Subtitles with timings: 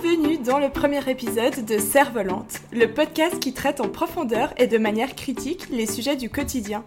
[0.00, 4.78] Bienvenue dans le premier épisode de Cerf-Volante, le podcast qui traite en profondeur et de
[4.78, 6.84] manière critique les sujets du quotidien.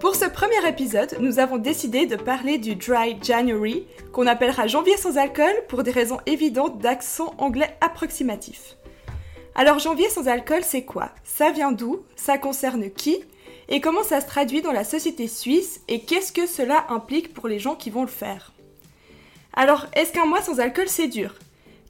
[0.00, 4.96] Pour ce premier épisode, nous avons décidé de parler du Dry January, qu'on appellera janvier
[4.96, 8.76] sans alcool pour des raisons évidentes d'accent anglais approximatif.
[9.54, 11.10] Alors janvier sans alcool, c'est quoi?
[11.22, 12.00] Ça vient d'où?
[12.16, 13.22] Ça concerne qui?
[13.68, 15.82] Et comment ça se traduit dans la société suisse?
[15.86, 18.52] Et qu'est-ce que cela implique pour les gens qui vont le faire?
[19.52, 21.34] Alors, est-ce qu'un mois sans alcool, c'est dur?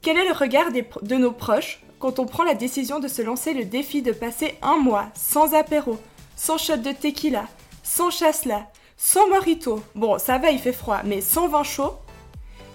[0.01, 3.53] Quel est le regard de nos proches quand on prend la décision de se lancer
[3.53, 5.97] le défi de passer un mois sans apéro,
[6.37, 7.45] sans shot de tequila,
[7.83, 11.95] sans chasse-là, sans morito, bon ça va il fait froid, mais sans vin chaud,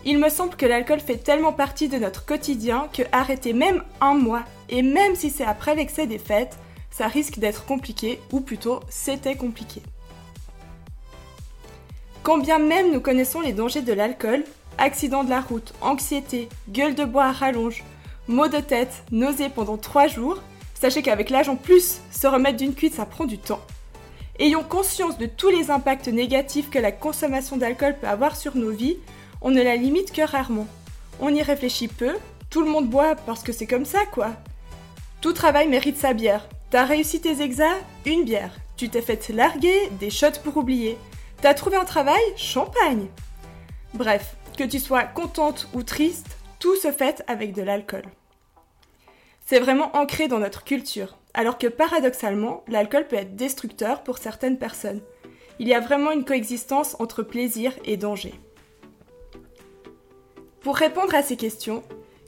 [0.04, 4.12] il me semble que l'alcool fait tellement partie de notre quotidien que arrêter même un
[4.12, 6.58] mois, et même si c'est après l'excès des fêtes,
[6.90, 9.80] ça risque d'être compliqué, ou plutôt c'était compliqué.
[12.22, 14.44] Quand bien même nous connaissons les dangers de l'alcool,
[14.78, 17.84] accident de la route, anxiété, gueule de bois à rallonge,
[18.28, 20.40] maux de tête, nausées pendant 3 jours,
[20.74, 23.60] sachez qu'avec l'âge en plus, se remettre d'une cuite ça prend du temps.
[24.38, 28.70] Ayons conscience de tous les impacts négatifs que la consommation d'alcool peut avoir sur nos
[28.70, 28.98] vies,
[29.40, 30.66] on ne la limite que rarement.
[31.20, 32.14] On y réfléchit peu,
[32.50, 34.32] tout le monde boit parce que c'est comme ça quoi.
[35.20, 36.48] Tout travail mérite sa bière.
[36.70, 37.78] T'as réussi tes exas?
[38.04, 38.52] Une bière.
[38.76, 40.98] Tu t'es fait larguer Des shots pour oublier.
[41.40, 42.20] T'as trouvé un travail?
[42.36, 43.06] Champagne.
[43.94, 48.04] Bref, que tu sois contente ou triste, tout se fait avec de l'alcool.
[49.46, 54.58] C'est vraiment ancré dans notre culture alors que paradoxalement, l'alcool peut être destructeur pour certaines
[54.58, 55.00] personnes.
[55.58, 58.34] Il y a vraiment une coexistence entre plaisir et danger.
[60.60, 61.82] Pour répondre à ces questions,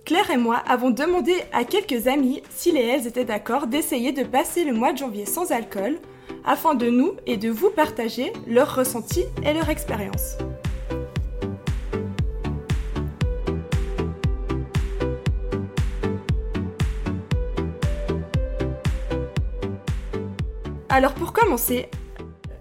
[0.05, 4.23] Claire et moi avons demandé à quelques amis s'ils et elles étaient d'accord d'essayer de
[4.23, 5.99] passer le mois de janvier sans alcool,
[6.45, 10.37] afin de nous et de vous partager leurs ressentis et leur expérience.
[20.97, 21.91] Alors pour commencer,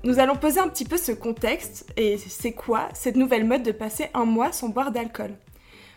[0.03, 3.71] nous allons poser un petit peu ce contexte et c'est quoi cette nouvelle mode de
[3.71, 5.37] passer un mois sans boire d'alcool.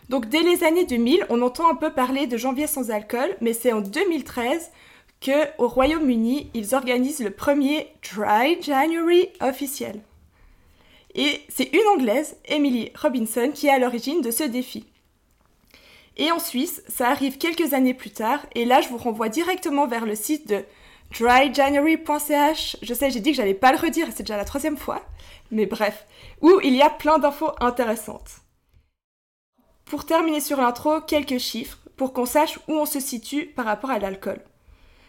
[0.07, 3.51] Donc dès les années 2000, on entend un peu parler de janvier sans alcool, mais
[3.51, 4.71] c'est en 2013
[5.19, 9.99] que au Royaume-Uni, ils organisent le premier Dry January officiel.
[11.15, 14.85] Et c'est une Anglaise, Emily Robinson, qui est à l'origine de ce défi.
[16.15, 19.87] Et en Suisse, ça arrive quelques années plus tard, et là je vous renvoie directement
[19.87, 20.63] vers le site de
[21.11, 22.77] dryjanuary.ch.
[22.81, 25.01] Je sais, j'ai dit que j'allais pas le redire, c'est déjà la troisième fois.
[25.51, 26.05] Mais bref,
[26.41, 28.41] où il y a plein d'infos intéressantes.
[29.85, 33.89] Pour terminer sur l'intro, quelques chiffres pour qu'on sache où on se situe par rapport
[33.89, 34.41] à l'alcool.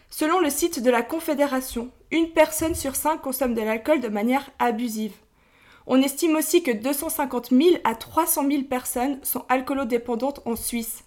[0.09, 4.51] Selon le site de la Confédération, une personne sur cinq consomme de l'alcool de manière
[4.59, 5.15] abusive.
[5.87, 11.05] On estime aussi que 250 000 à 300 000 personnes sont alcoolodépendantes en Suisse.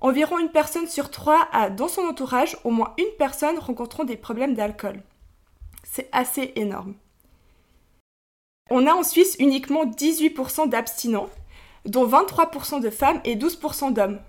[0.00, 4.16] Environ une personne sur trois a dans son entourage au moins une personne rencontrant des
[4.16, 5.02] problèmes d'alcool.
[5.82, 6.94] C'est assez énorme.
[8.70, 11.30] On a en Suisse uniquement 18% d'abstinents,
[11.84, 14.20] dont 23% de femmes et 12% d'hommes.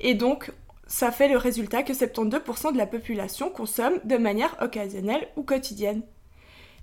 [0.00, 0.52] Et donc,
[0.86, 6.02] ça fait le résultat que 72% de la population consomme de manière occasionnelle ou quotidienne.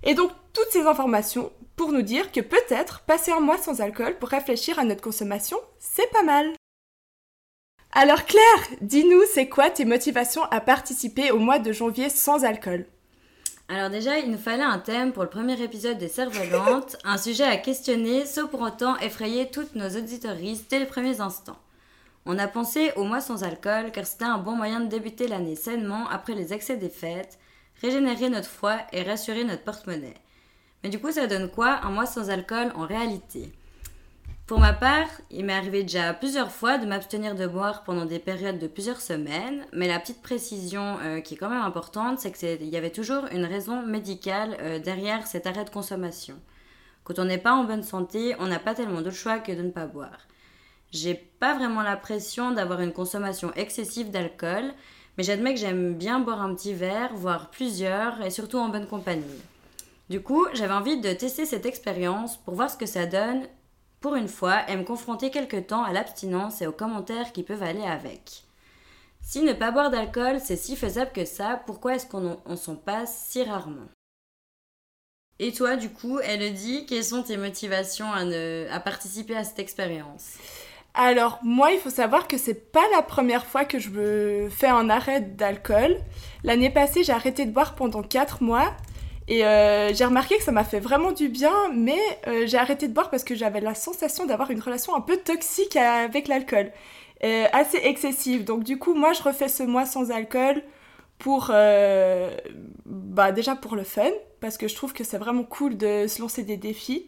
[0.02, 4.18] Et donc, toutes ces informations pour nous dire que peut-être passer un mois sans alcool
[4.18, 6.52] pour réfléchir à notre consommation, c'est pas mal.
[7.96, 12.86] Alors Claire, dis-nous, c'est quoi tes motivations à participer au mois de janvier sans alcool?
[13.68, 17.44] Alors déjà, il nous fallait un thème pour le premier épisode des Cerfs-Volantes, un sujet
[17.44, 21.56] à questionner, sans pour autant effrayer toutes nos auditoristes dès les premiers instants.
[22.26, 25.54] On a pensé au mois sans alcool car c'était un bon moyen de débuter l'année
[25.54, 27.38] sainement après les excès des fêtes,
[27.80, 30.14] régénérer notre foi et rassurer notre porte-monnaie.
[30.82, 33.52] Mais du coup, ça donne quoi un mois sans alcool en réalité?
[34.46, 38.18] Pour ma part, il m'est arrivé déjà plusieurs fois de m'abstenir de boire pendant des
[38.18, 42.30] périodes de plusieurs semaines, mais la petite précision euh, qui est quand même importante, c'est
[42.30, 46.34] qu'il y avait toujours une raison médicale euh, derrière cet arrêt de consommation.
[47.04, 49.62] Quand on n'est pas en bonne santé, on n'a pas tellement de choix que de
[49.62, 50.26] ne pas boire.
[50.90, 54.74] J'ai pas vraiment la pression d'avoir une consommation excessive d'alcool,
[55.16, 58.86] mais j'admets que j'aime bien boire un petit verre, voire plusieurs, et surtout en bonne
[58.86, 59.24] compagnie.
[60.10, 63.46] Du coup, j'avais envie de tester cette expérience pour voir ce que ça donne
[64.04, 67.62] pour une fois, et me confronter quelque temps à l'abstinence et aux commentaires qui peuvent
[67.62, 68.44] aller avec.
[69.22, 73.28] Si ne pas boire d'alcool, c'est si faisable que ça, pourquoi est-ce qu'on s'en passe
[73.30, 73.88] si rarement?
[75.38, 78.24] Et toi, du coup, elle dit, quelles sont tes motivations à,
[78.70, 80.34] à participer à cette expérience?
[80.92, 84.90] Alors moi, il faut savoir que c'est pas la première fois que je fais un
[84.90, 85.96] arrêt d'alcool.
[86.42, 88.76] L'année passée, j'ai arrêté de boire pendant 4 mois
[89.26, 92.88] Et euh, j'ai remarqué que ça m'a fait vraiment du bien, mais euh, j'ai arrêté
[92.88, 96.70] de boire parce que j'avais la sensation d'avoir une relation un peu toxique avec l'alcool,
[97.24, 98.44] euh, assez excessive.
[98.44, 100.62] Donc du coup, moi, je refais ce mois sans alcool
[101.18, 104.10] pour, bah déjà pour le fun,
[104.40, 107.06] parce que je trouve que c'est vraiment cool de se lancer des défis.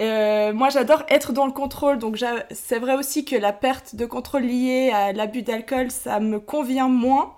[0.00, 2.18] moi, j'adore être dans le contrôle, donc
[2.50, 6.88] c'est vrai aussi que la perte de contrôle liée à l'abus d'alcool, ça me convient
[6.88, 7.36] moins.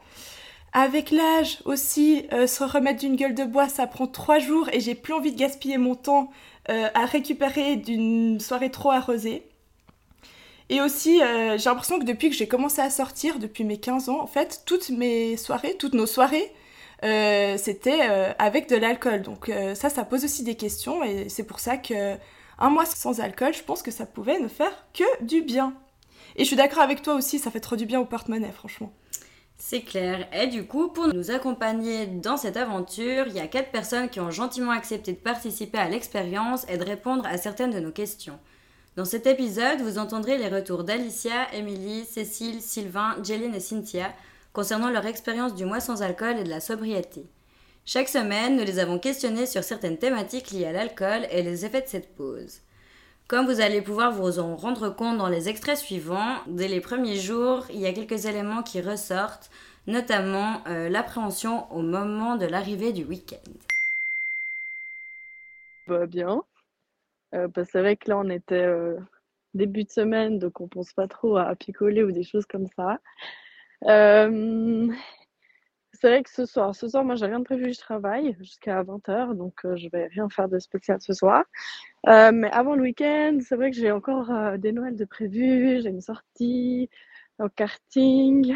[0.78, 4.81] Avec l'âge aussi, euh, se remettre d'une gueule de bois, ça prend trois jours et
[4.81, 6.31] j'ai plus envie de gaspiller mon temps
[6.69, 9.49] euh, à récupérer d'une soirée trop arrosée.
[10.69, 14.11] Et aussi, euh, j'ai l'impression que depuis que j'ai commencé à sortir, depuis mes 15
[14.11, 16.52] ans, en fait, toutes mes soirées, toutes nos soirées,
[17.02, 19.22] c'était avec de l'alcool.
[19.22, 22.17] Donc ça, ça pose aussi des questions et c'est pour ça que
[22.58, 25.72] un mois sans alcool, je pense que ça pouvait ne faire que du bien.
[26.37, 28.93] Et je suis d'accord avec toi aussi, ça fait trop du bien au porte-monnaie, franchement.
[29.58, 30.29] C'est clair.
[30.32, 34.20] Et du coup, pour nous accompagner dans cette aventure, il y a quatre personnes qui
[34.20, 38.38] ont gentiment accepté de participer à l'expérience et de répondre à certaines de nos questions.
[38.97, 44.12] Dans cet épisode, vous entendrez les retours d'Alicia, Émilie, Cécile, Sylvain, Jeline et Cynthia
[44.53, 47.26] concernant leur expérience du mois sans alcool et de la sobriété.
[47.85, 51.82] Chaque semaine, nous les avons questionnés sur certaines thématiques liées à l'alcool et les effets
[51.82, 52.61] de cette pause.
[53.28, 57.17] Comme vous allez pouvoir vous en rendre compte dans les extraits suivants, dès les premiers
[57.17, 59.50] jours, il y a quelques éléments qui ressortent,
[59.88, 63.50] notamment euh, l'appréhension au moment de l'arrivée du week-end.
[65.88, 66.40] Bah, bien.
[67.34, 68.96] Euh, bah, c'est vrai que là, on était euh,
[69.55, 73.00] début de semaine, donc on pense pas trop à picoler ou des choses comme ça.
[76.00, 78.82] C'est vrai que ce soir, ce soir, moi, j'ai rien de prévu, je travaille jusqu'à
[78.82, 81.44] 20h, donc euh, je vais rien faire de spécial ce soir.
[82.08, 85.81] Euh, mais avant le week-end, c'est vrai que j'ai encore euh, des Noëls de prévu,
[85.82, 86.90] j'ai une sortie
[87.38, 88.54] au karting.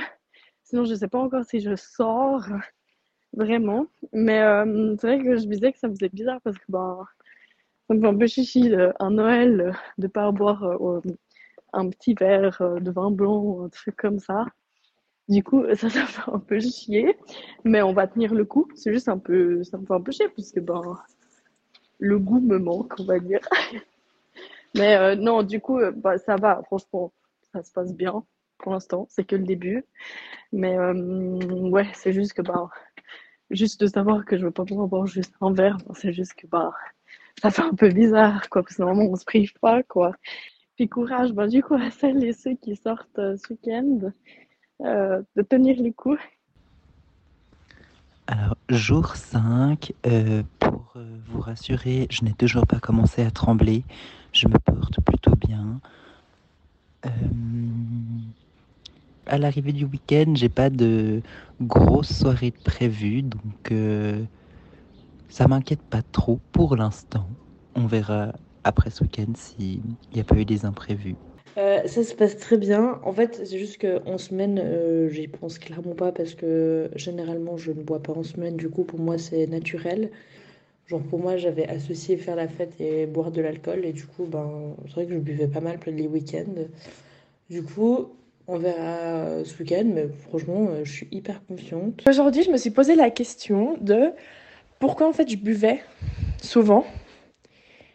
[0.65, 2.47] Sinon, je sais pas encore si je sors
[3.33, 3.87] vraiment.
[4.13, 4.41] Mais
[5.01, 7.05] c'est vrai que je me disais que ça me faisait bizarre parce que ben,
[7.89, 10.65] ça me fait un peu chichi un Noël de pas boire
[11.73, 14.47] un petit verre de vin blanc, un truc comme ça.
[15.31, 17.17] Du coup, ça, ça fait un peu chier,
[17.65, 18.69] mais on va tenir le coup.
[18.75, 20.99] C'est juste un peu, ça me fait un peu chier parce que ben,
[22.01, 23.41] le goût me manque, on va dire.
[24.77, 26.61] mais euh, non, du coup, euh, bah, ça va.
[26.65, 27.13] Franchement,
[27.53, 28.25] ça se passe bien
[28.59, 29.07] pour l'instant.
[29.09, 29.85] C'est que le début.
[30.53, 30.93] Mais euh,
[31.71, 32.69] ouais, c'est juste que bah,
[33.51, 36.47] juste de savoir que je veux pas pouvoir boire juste un verre, c'est juste que
[36.49, 36.73] bah,
[37.43, 40.13] ça fait un peu bizarre, quoi, parce que normalement on se prive pas, quoi.
[40.77, 44.13] Puis courage, bah, du coup, à celles et ceux qui sortent ce week-end,
[44.85, 46.21] euh, de tenir les coups.
[48.27, 53.83] Alors, jour 5, euh, pour euh, vous rassurer, je n'ai toujours pas commencé à trembler.
[54.33, 55.81] Je me porte plutôt bien.
[59.27, 61.23] à l'arrivée du week-end, j'ai pas de
[61.61, 63.73] grosse soirée prévue, donc
[65.29, 67.29] ça m'inquiète pas trop pour l'instant.
[67.75, 68.33] On verra
[68.65, 71.17] après ce week-end s'il n'y a pas eu des imprévus.
[71.59, 73.01] Euh, ça se passe très bien.
[73.03, 77.73] En fait, c'est juste qu'en semaine, euh, j'y pense clairement pas parce que généralement, je
[77.73, 78.57] ne bois pas en semaine.
[78.57, 80.11] Du coup, pour moi, c'est naturel.
[80.87, 83.85] Genre, pour moi, j'avais associé faire la fête et boire de l'alcool.
[83.85, 86.67] Et du coup, ben, c'est vrai que je buvais pas mal les week-ends.
[87.49, 88.09] Du coup,
[88.47, 92.03] on verra ce week-end, mais franchement, euh, je suis hyper confiante.
[92.09, 94.11] Aujourd'hui, je me suis posé la question de
[94.81, 95.81] pourquoi en fait je buvais
[96.43, 96.85] souvent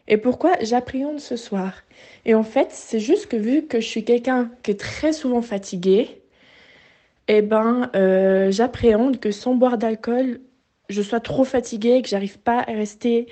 [0.08, 1.84] et pourquoi j'appréhende ce soir?
[2.26, 5.42] Et en fait, c'est juste que vu que je suis quelqu'un qui est très souvent
[5.42, 6.22] fatigué,
[7.28, 10.42] eh ben, euh, j'appréhende que sans boire d'alcool,
[10.90, 13.28] je sois trop fatiguée, que j'arrive pas à rester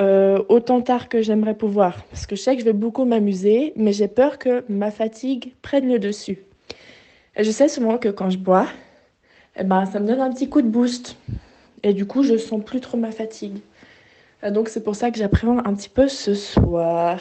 [0.00, 2.04] euh, autant tard que j'aimerais pouvoir.
[2.10, 5.54] Parce que je sais que je vais beaucoup m'amuser, mais j'ai peur que ma fatigue
[5.62, 6.38] prenne le dessus.
[7.36, 8.66] Et je sais souvent que quand je bois,
[9.56, 11.16] eh ben, ça me donne un petit coup de boost.
[11.84, 13.58] Et du coup, je sens plus trop ma fatigue.
[14.50, 17.18] Donc c'est pour ça que j'appréhende un petit peu ce soir.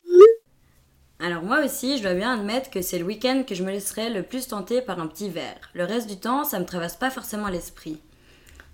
[1.19, 4.09] Alors moi aussi, je dois bien admettre que c'est le week-end que je me laisserai
[4.09, 5.69] le plus tenter par un petit verre.
[5.75, 7.99] Le reste du temps, ça me traverse pas forcément l'esprit.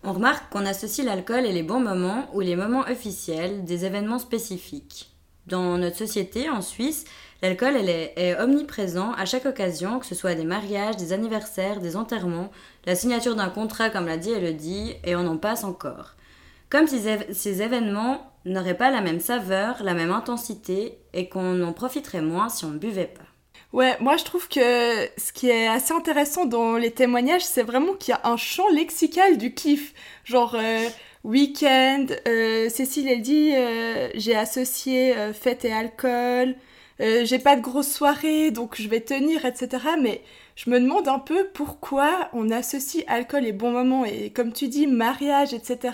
[0.03, 4.19] On remarque qu'on associe l'alcool et les bons moments ou les moments officiels, des événements
[4.19, 5.11] spécifiques.
[5.47, 7.03] Dans notre société, en Suisse,
[7.41, 12.51] l'alcool est, omniprésent à chaque occasion, que ce soit des mariages, des anniversaires, des enterrements,
[12.85, 16.15] la signature d'un contrat comme l'a dit Elodie, et on en passe encore.
[16.69, 22.21] Comme ces événements n'aurait pas la même saveur, la même intensité et qu'on en profiterait
[22.21, 23.27] moins si on ne buvait pas.
[23.73, 24.59] Ouais, moi je trouve que
[25.17, 28.69] ce qui est assez intéressant dans les témoignages, c'est vraiment qu'il y a un champ
[28.69, 29.93] lexical du kiff.
[30.23, 30.87] Genre euh,
[31.23, 36.55] week-end, euh, Cécile elle dit euh, j'ai associé fête et alcool,
[36.99, 39.69] j'ai pas de grosse soirée donc je vais tenir, etc.
[40.01, 40.21] Mais
[40.55, 44.69] je me demande un peu pourquoi on associe alcool et bon moment et comme tu
[44.69, 45.93] dis mariage, etc.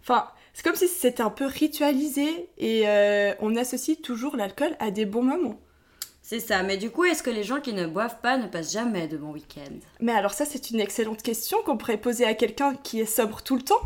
[0.00, 4.90] Enfin, C'est comme si c'était un peu ritualisé et euh, on associe toujours l'alcool à
[4.90, 5.58] des bons moments.
[6.20, 8.72] C'est ça, mais du coup, est-ce que les gens qui ne boivent pas ne passent
[8.72, 9.80] jamais de bons week-ends?
[10.00, 13.42] Mais alors ça, c'est une excellente question qu'on pourrait poser à quelqu'un qui est sobre
[13.42, 13.80] tout le temps.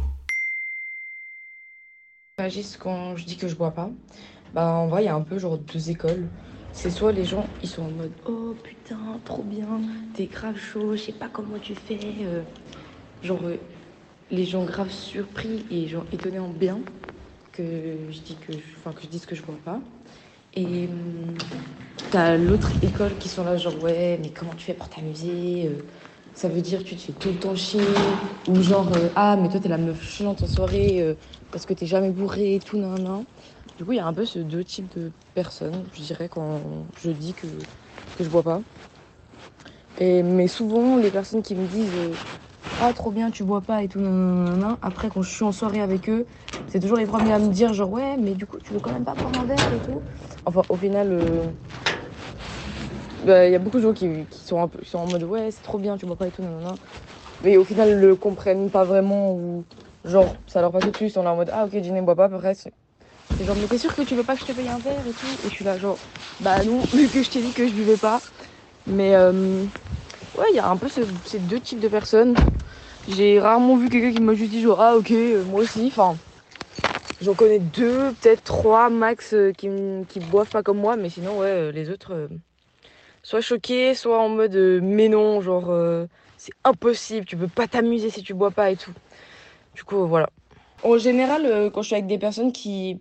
[2.38, 3.90] Agisse quand je dis que je bois pas.
[4.52, 6.28] Bah en vrai, il y a un peu genre deux écoles.
[6.73, 9.80] C'est soit les gens, ils sont en mode oh putain, trop bien,
[10.14, 11.99] t'es grave chaud, je sais pas comment tu fais.
[12.23, 12.42] euh.
[13.23, 13.56] genre euh,
[14.30, 16.83] les gens grave surpris et genre étonnés en bien
[17.52, 17.62] que
[18.11, 19.83] je dis que, je- enfin que je dise que je bois pas.
[20.54, 21.45] Et hum,
[22.11, 25.83] t'as l'autre école qui sont là genre ouais, mais comment tu fais pour t'amuser euh,
[26.35, 29.37] Ça veut dire que tu te fais tout le temps chier ou genre euh, ah
[29.37, 31.00] mais toi t'es la meuf chiante en soirée.
[31.02, 31.14] euh,
[31.52, 33.26] parce que t'es jamais bourré tout, nan, nan.
[33.78, 36.88] Du coup, il y a un peu ces deux types de personnes, je dirais, quand
[36.97, 37.66] je dis que,
[38.14, 38.62] que je bois pas.
[39.97, 42.18] Et, mais souvent, les personnes qui me disent
[42.78, 44.78] Ah, trop bien, tu bois pas et tout, nan, nan, nan, nan.
[44.83, 46.26] après, quand je suis en soirée avec eux,
[46.66, 48.90] c'est toujours les premiers à me dire Genre, ouais, mais du coup, tu veux quand
[48.90, 50.04] même pas prendre un verre et tout.
[50.45, 51.52] Enfin, au final, euh,
[53.23, 55.06] bah, il y a beaucoup de gens qui, qui sont, un peu, qui sont en
[55.06, 56.78] mode Ouais, c'est trop bien, tu bois pas et tout, nan, nan, nan.
[57.40, 59.66] Mais au final, le comprennent pas vraiment ou
[60.04, 62.26] genre, ça leur passe au-dessus, ils sont là en mode Ah, ok, Ginny boit pas,
[62.26, 62.75] après, c'est
[63.33, 65.06] c'est genre, mais t'es sûr que tu veux pas que je te paye un verre
[65.06, 65.38] et tout?
[65.42, 66.00] Et je suis là, genre,
[66.40, 68.23] bah non, vu que je t'ai dit que je buvais pas.
[68.87, 69.66] Mais euh,
[70.35, 72.38] ouais, il y a un peu ce- ces deux types de personnes.
[73.08, 75.86] J'ai rarement vu quelqu'un qui m'a juste dit, genre, ah ok, euh, moi aussi.
[75.86, 76.16] Enfin,
[77.20, 79.68] j'en connais deux, peut-être trois max euh, qui,
[80.08, 82.28] qui boivent pas comme moi, mais sinon, ouais, euh, les autres,
[83.22, 85.72] soit choqués, soit en mode, mais non, genre,
[86.36, 88.92] c'est impossible, tu peux pas t'amuser si tu bois pas et tout.
[89.75, 90.28] Du coup, voilà.
[90.82, 92.98] En général, quand je suis avec des personnes qui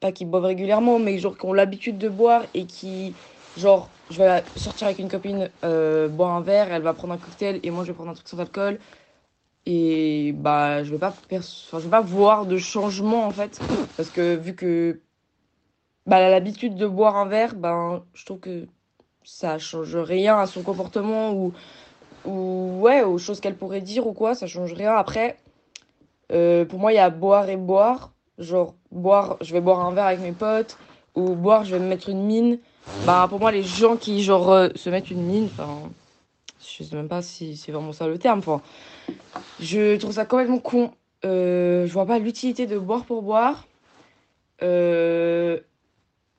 [0.00, 3.14] pas qui boivent régulièrement, mais genre qui ont l'habitude de boire et qui,
[3.56, 7.18] genre, je vais sortir avec une copine, euh, boire un verre, elle va prendre un
[7.18, 8.78] cocktail et moi je vais prendre un truc sans alcool.
[9.66, 13.58] Et bah, je vais pas, je vais pas voir de changement en fait,
[13.96, 15.00] parce que vu que
[16.06, 18.66] bah, a l'habitude de boire un verre, ben, je trouve que
[19.24, 21.54] ça change rien à son comportement ou,
[22.26, 24.94] ou ouais, aux choses qu'elle pourrait dire ou quoi, ça change rien.
[24.94, 25.38] Après,
[26.32, 28.12] euh, pour moi, il y a boire et boire.
[28.38, 30.76] Genre, boire, je vais boire un verre avec mes potes,
[31.14, 32.58] ou boire, je vais me mettre une mine.
[33.06, 35.90] Bah, pour moi, les gens qui, genre, euh, se mettent une mine, enfin,
[36.60, 38.38] je sais même pas si c'est vraiment ça le terme.
[38.38, 38.62] Enfin,
[39.60, 40.90] je trouve ça complètement con.
[41.24, 43.66] Euh, je vois pas l'utilité de boire pour boire.
[44.62, 45.60] Euh,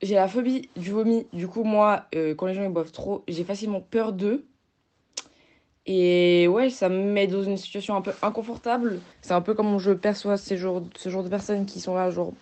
[0.02, 1.28] j'ai la phobie du vomi.
[1.34, 4.46] Du coup, moi, euh, quand les gens ils boivent trop, j'ai facilement peur d'eux.
[5.88, 9.00] Et ouais, ça me met dans une situation un peu inconfortable.
[9.22, 12.10] C'est un peu comme je perçois ces genres, ce genre de personnes qui sont là,
[12.10, 12.34] genre,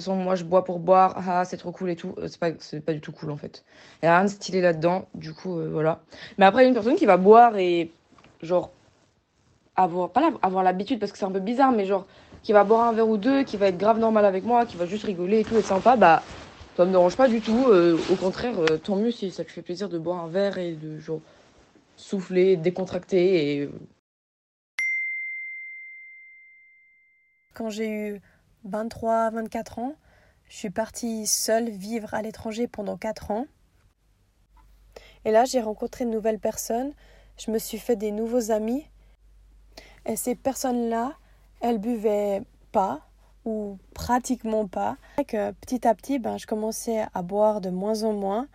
[0.00, 2.14] façon, moi je bois pour boire, ah, c'est trop cool et tout.
[2.18, 3.64] Euh, C'est pas, c'est pas du tout cool en fait.
[4.02, 6.02] Il y a rien de stylé là-dedans, du coup, euh, voilà.
[6.38, 7.92] Mais après, il y a une personne qui va boire et,
[8.42, 8.72] genre,
[9.76, 12.06] avoir, pas avoir l'habitude parce que c'est un peu bizarre, mais genre,
[12.42, 14.76] qui va boire un verre ou deux, qui va être grave normal avec moi, qui
[14.76, 16.26] va juste rigoler et tout, être sympa, bah,
[16.76, 17.68] ça me dérange pas du tout.
[17.68, 20.74] Euh, au contraire, tant mieux si ça te fait plaisir de boire un verre et
[20.76, 21.22] de, genre,
[21.96, 23.70] souffler, décontracter et
[27.54, 28.20] Quand j'ai eu
[28.64, 29.94] 23, 24 ans,
[30.48, 33.46] je suis partie seule vivre à l'étranger pendant 4 ans.
[35.24, 36.92] Et là, j'ai rencontré de nouvelles personnes,
[37.38, 38.86] je me suis fait des nouveaux amis.
[40.06, 41.12] Et ces personnes-là,
[41.60, 43.00] elles buvaient pas
[43.44, 44.96] ou pratiquement pas.
[45.18, 48.46] Et que petit à petit, ben, je commençais à boire de moins en moins,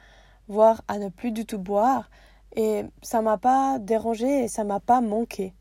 [0.48, 2.10] voire à ne plus du tout boire.
[2.56, 5.54] Et ça m'a pas dérangé et ça m'a pas manqué.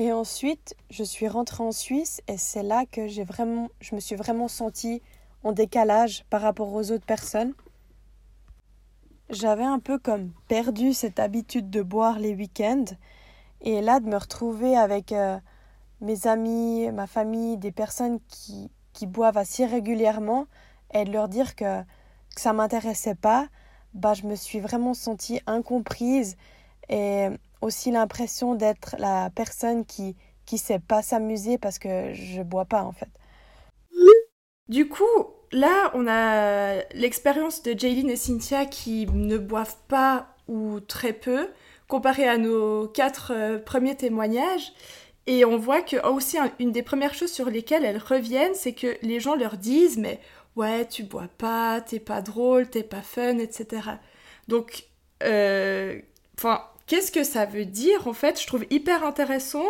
[0.00, 4.00] Et ensuite, je suis rentrée en Suisse et c'est là que j'ai vraiment, je me
[4.00, 5.02] suis vraiment sentie
[5.44, 7.52] en décalage par rapport aux autres personnes.
[9.28, 12.86] J'avais un peu comme perdu cette habitude de boire les week-ends
[13.60, 15.38] et là de me retrouver avec euh,
[16.00, 20.46] mes amis, ma famille, des personnes qui, qui boivent assez régulièrement
[20.94, 23.48] et de leur dire que, que ça m'intéressait pas,
[23.92, 26.38] bah je me suis vraiment sentie incomprise
[26.88, 27.28] et
[27.60, 32.82] aussi l'impression d'être la personne qui qui sait pas s'amuser parce que je bois pas
[32.82, 33.08] en fait.
[34.68, 35.04] Du coup,
[35.52, 41.48] là, on a l'expérience de Jaylin et Cynthia qui ne boivent pas ou très peu,
[41.88, 44.72] comparé à nos quatre euh, premiers témoignages.
[45.26, 48.54] Et on voit que oh, aussi un- une des premières choses sur lesquelles elles reviennent,
[48.54, 50.20] c'est que les gens leur disent mais
[50.56, 54.00] ouais tu bois pas, t'es pas drôle, t'es pas fun, etc.
[54.48, 54.84] Donc,
[55.24, 56.00] euh,
[56.38, 58.40] enfin, qu'est-ce que ça veut dire en fait?
[58.40, 59.64] Je trouve hyper intéressant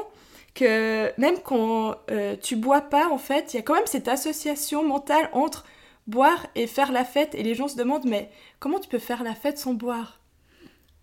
[0.54, 4.08] que même quand euh, tu bois pas, en fait, il y a quand même cette
[4.08, 5.66] association mentale entre
[6.06, 7.34] boire et faire la fête.
[7.34, 10.20] Et les gens se demandent, mais comment tu peux faire la fête sans boire?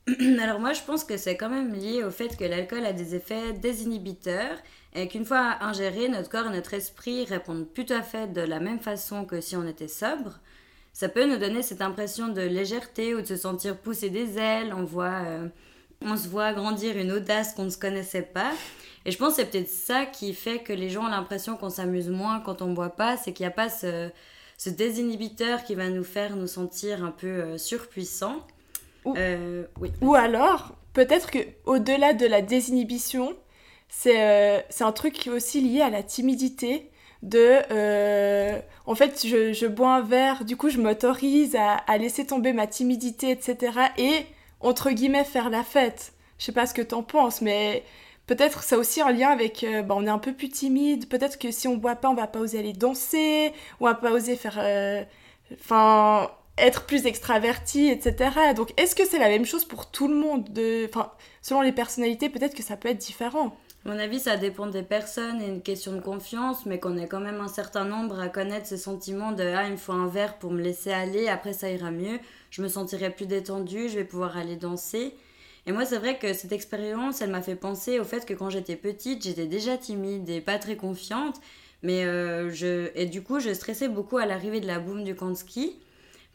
[0.41, 3.13] Alors moi je pense que c'est quand même lié au fait que l'alcool a des
[3.13, 4.57] effets désinhibiteurs
[4.95, 8.59] et qu'une fois ingéré, notre corps et notre esprit répondent plus à fait de la
[8.59, 10.39] même façon que si on était sobre,
[10.93, 14.73] ça peut nous donner cette impression de légèreté ou de se sentir pousser des ailes.
[14.75, 15.47] On, voit, euh,
[16.01, 18.51] on se voit grandir une audace qu'on ne se connaissait pas.
[19.05, 21.69] Et je pense que c'est peut-être ça qui fait que les gens ont l'impression qu'on
[21.69, 24.09] s'amuse moins quand on ne boit pas, c'est qu'il n'y a pas ce,
[24.57, 28.45] ce, désinhibiteur qui va nous faire nous sentir un peu euh, surpuissants.
[29.05, 29.91] Ou, euh, oui.
[30.01, 33.35] ou alors, peut-être que au-delà de la désinhibition,
[33.87, 34.19] c'est
[34.81, 36.91] un truc aussi lié à la timidité
[37.23, 41.97] de euh, en fait je, je, bois un verre du coup je m'autorise à, à,
[41.97, 44.25] laisser tomber ma timidité etc et
[44.59, 46.13] entre guillemets faire la fête.
[46.37, 47.83] Je sais pas ce que t'en penses mais
[48.27, 51.07] peut-être ça aussi en lien avec euh, bah, on est un peu plus timide.
[51.09, 54.11] Peut-être que si on boit pas on va pas oser aller danser on va pas
[54.11, 55.03] oser faire euh,
[55.53, 60.15] enfin être plus extraverti etc donc est-ce que c'est la même chose pour tout le
[60.15, 60.89] monde de
[61.41, 63.55] selon les personnalités peut-être que ça peut être différent.
[63.87, 67.07] À mon avis, ça dépend des personnes et une question de confiance, mais qu'on est
[67.07, 70.07] quand même un certain nombre à connaître ce sentiment de Ah, il me faut un
[70.07, 73.95] verre pour me laisser aller, après ça ira mieux, je me sentirai plus détendue, je
[73.95, 75.13] vais pouvoir aller danser.
[75.65, 78.49] Et moi, c'est vrai que cette expérience, elle m'a fait penser au fait que quand
[78.49, 81.41] j'étais petite, j'étais déjà timide et pas très confiante.
[81.83, 82.89] Mais euh, je...
[82.95, 85.77] Et du coup, je stressais beaucoup à l'arrivée de la boum du camp de ski.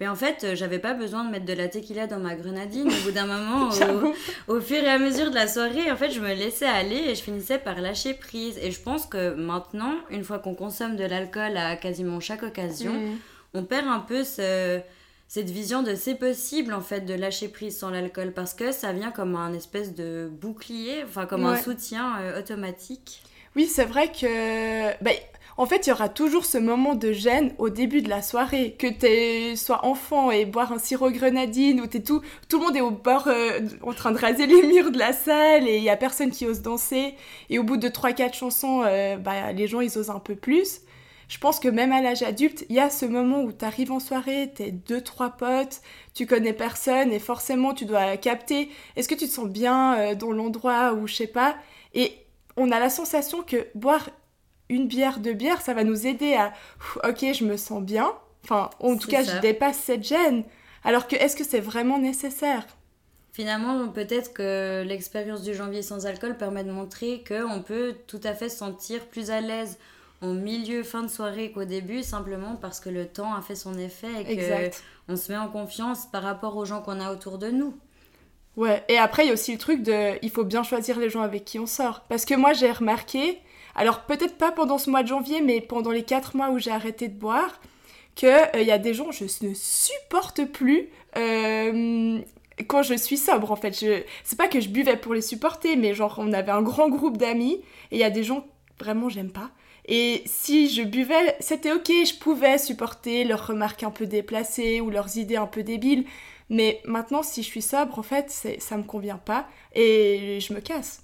[0.01, 2.89] Mais en fait, euh, j'avais pas besoin de mettre de la tequila dans ma grenadine.
[2.89, 3.71] Au bout d'un moment,
[4.49, 7.15] au, fur et à mesure de la soirée, en fait, je me laissais aller et
[7.15, 8.59] je finissais par lâcher prise.
[8.59, 12.93] Et je pense que maintenant, une fois qu'on consomme de l'alcool à quasiment chaque occasion,
[12.93, 13.19] mm.
[13.55, 14.81] on perd un peu ce,
[15.33, 18.93] cette vision de c'est possible en fait de lâcher prise sans l'alcool parce que ça
[18.93, 23.23] vient comme un espèce de bouclier, enfin comme un soutien euh, automatique.
[23.57, 24.91] Oui, c'est vrai que.
[25.03, 25.11] Bah,
[25.57, 28.77] en fait, il y aura toujours ce moment de gêne au début de la soirée.
[28.79, 32.77] Que tu sois enfant et boire un sirop grenadine, ou t'es tout, tout le monde
[32.77, 35.83] est au bord euh, en train de raser les murs de la salle et il
[35.83, 37.15] y a personne qui ose danser.
[37.49, 40.83] Et au bout de 3-4 chansons, euh, bah, les gens ils osent un peu plus.
[41.33, 43.91] Je pense que même à l'âge adulte, il y a ce moment où tu arrives
[43.91, 45.81] en soirée, t'es deux, trois potes,
[46.13, 50.15] tu connais personne et forcément tu dois capter est-ce que tu te sens bien euh,
[50.15, 51.57] dans l'endroit ou je sais pas?
[51.95, 52.19] Et
[52.59, 54.11] on a la sensation que boire
[54.69, 56.53] une bière, deux bières, ça va nous aider à
[57.03, 58.13] ok, je me sens bien.
[58.45, 60.45] Enfin, en tout cas, je dépasse cette gêne.
[60.85, 62.67] Alors que est-ce que c'est vraiment nécessaire?
[63.33, 68.35] Finalement, peut-être que l'expérience du janvier sans alcool permet de montrer qu'on peut tout à
[68.35, 69.79] fait se sentir plus à l'aise
[70.23, 73.77] en milieu, fin de soirée qu'au début, simplement parce que le temps a fait son
[73.77, 74.73] effet et
[75.07, 77.75] qu'on se met en confiance par rapport aux gens qu'on a autour de nous.
[78.57, 81.11] Ouais, et après, il y a aussi le truc de il faut bien choisir les
[81.11, 82.03] gens avec qui on sort.
[82.09, 83.39] Parce que moi, j'ai remarqué,
[83.75, 86.71] alors peut-être pas pendant ce mois de janvier, mais pendant les 4 mois où j'ai
[86.71, 87.61] arrêté de boire,
[88.15, 92.21] qu'il euh, y a des gens, je ne supporte plus euh,
[92.69, 93.79] quand je suis sobre en fait.
[93.79, 94.03] Je...
[94.23, 97.17] C'est pas que je buvais pour les supporter, mais genre on avait un grand groupe
[97.17, 97.55] d'amis
[97.91, 98.47] et il y a des gens
[98.79, 99.51] vraiment j'aime pas.
[99.87, 104.91] Et si je buvais, c'était ok, je pouvais supporter leurs remarques un peu déplacées ou
[104.91, 106.05] leurs idées un peu débiles.
[106.51, 110.61] Mais maintenant, si je suis sobre, en fait, ça me convient pas et je me
[110.61, 111.03] casse.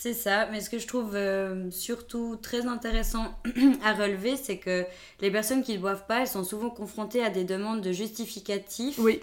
[0.00, 3.34] C'est ça, mais ce que je trouve euh, surtout très intéressant
[3.84, 4.86] à relever, c'est que
[5.20, 8.98] les personnes qui ne boivent pas, elles sont souvent confrontées à des demandes de justificatifs.
[8.98, 9.20] Oui.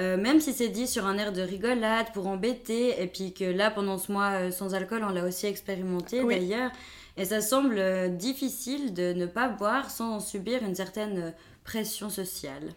[0.00, 3.44] Euh, même si c'est dit sur un air de rigolade pour embêter, et puis que
[3.44, 6.72] là, pendant ce mois euh, sans alcool, on l'a aussi expérimenté d'ailleurs,
[7.18, 12.70] et ça semble difficile de ne pas boire sans en subir une certaine pression sociale.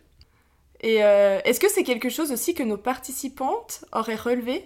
[0.81, 4.63] Et est-ce que c'est quelque chose aussi que nos participantes auraient relevé?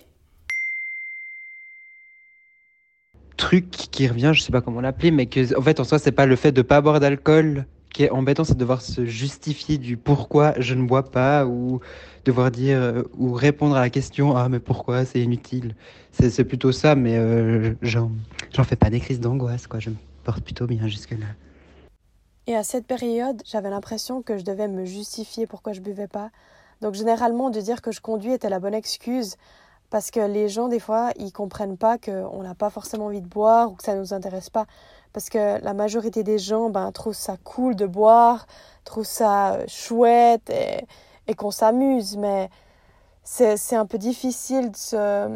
[3.35, 6.13] Truc qui revient, je sais pas comment l'appeler, mais que en fait en soi c'est
[6.13, 9.77] pas le fait de pas boire d'alcool qui est embêtant, c'est de devoir se justifier
[9.77, 11.79] du pourquoi je ne bois pas ou
[12.25, 15.75] devoir dire euh, ou répondre à la question ah mais pourquoi c'est inutile.
[16.11, 18.11] C'est plutôt ça, mais euh, j'en
[18.65, 19.79] fais pas des crises d'angoisse quoi.
[19.79, 21.27] Je me porte plutôt bien jusque là.
[22.47, 26.31] Et à cette période, j'avais l'impression que je devais me justifier pourquoi je buvais pas.
[26.81, 29.37] Donc généralement, de dire que je conduis était la bonne excuse
[29.89, 33.27] parce que les gens, des fois, ils comprennent pas qu'on n'a pas forcément envie de
[33.27, 34.65] boire ou que ça nous intéresse pas.
[35.15, 38.47] Parce que la majorité des gens ben, trouvent ça cool de boire,
[38.83, 40.85] trouvent ça euh, chouette et,
[41.29, 42.17] et qu'on s'amuse.
[42.17, 42.49] Mais
[43.23, 45.29] c'est un peu difficile de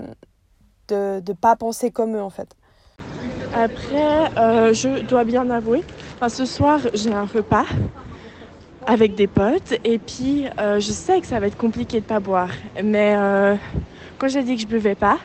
[0.92, 2.58] ne de, pas penser comme eux, en fait.
[3.56, 5.86] Après, euh, je dois bien avouer,
[6.28, 7.66] ce soir, j'ai un repas
[8.86, 12.20] avec des potes et puis euh, je sais que ça va être compliqué de pas
[12.20, 12.50] boire.
[12.84, 13.16] Mais
[14.18, 15.20] quand j'ai dit que je buvais pas,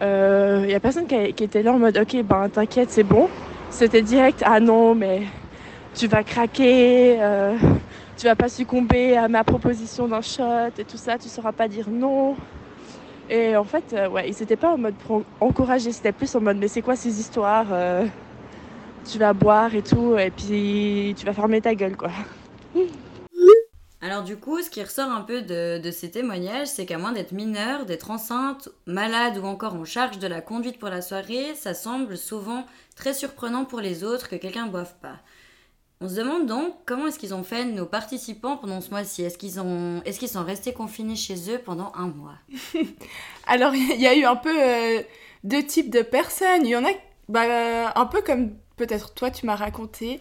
[0.00, 3.28] il euh, y a personne qui, était là en mode ok ben t'inquiète c'est bon.
[3.70, 5.26] C'était direct ah non mais
[5.94, 7.56] tu vas craquer, euh,
[8.16, 11.68] tu vas pas succomber à ma proposition d'un shot et tout ça, tu sauras pas
[11.68, 12.36] dire non.
[13.28, 16.40] Et en fait, euh, ouais, ils étaient pas en mode pour encourager, c'était plus en
[16.40, 18.06] mode mais c'est quoi ces histoires euh,
[19.08, 22.10] Tu vas boire et tout, et puis tu vas fermer ta gueule, quoi.
[24.06, 27.32] Alors du coup, ce qui ressort un peu de, ces témoignages, c'est qu'à moins d'être
[27.32, 31.74] mineur, d'être enceinte, malade ou encore en charge de la conduite pour la soirée, ça
[31.74, 35.16] semble souvent très surprenant pour les autres que quelqu'un ne boive pas.
[36.00, 39.24] On se demande donc comment est-ce qu'ils ont fait nos participants pendant ce mois-ci?
[39.24, 40.00] Est-ce qu'ils ont...
[40.04, 42.36] est qu'ils sont restés confinés chez eux pendant un mois?
[43.48, 45.02] Alors il y a eu un peu euh,
[45.42, 46.64] deux types de personnes.
[46.64, 46.90] Il y en a
[47.28, 50.20] bah, un peu comme peut-être toi tu m'as raconté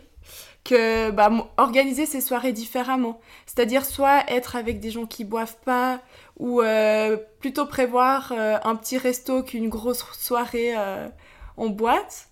[0.65, 3.21] que bah, organiser ces soirées différemment.
[3.45, 6.01] C'est-à-dire soit être avec des gens qui boivent pas
[6.37, 11.07] ou euh, plutôt prévoir euh, un petit resto qu'une grosse soirée euh,
[11.55, 12.29] en boîte.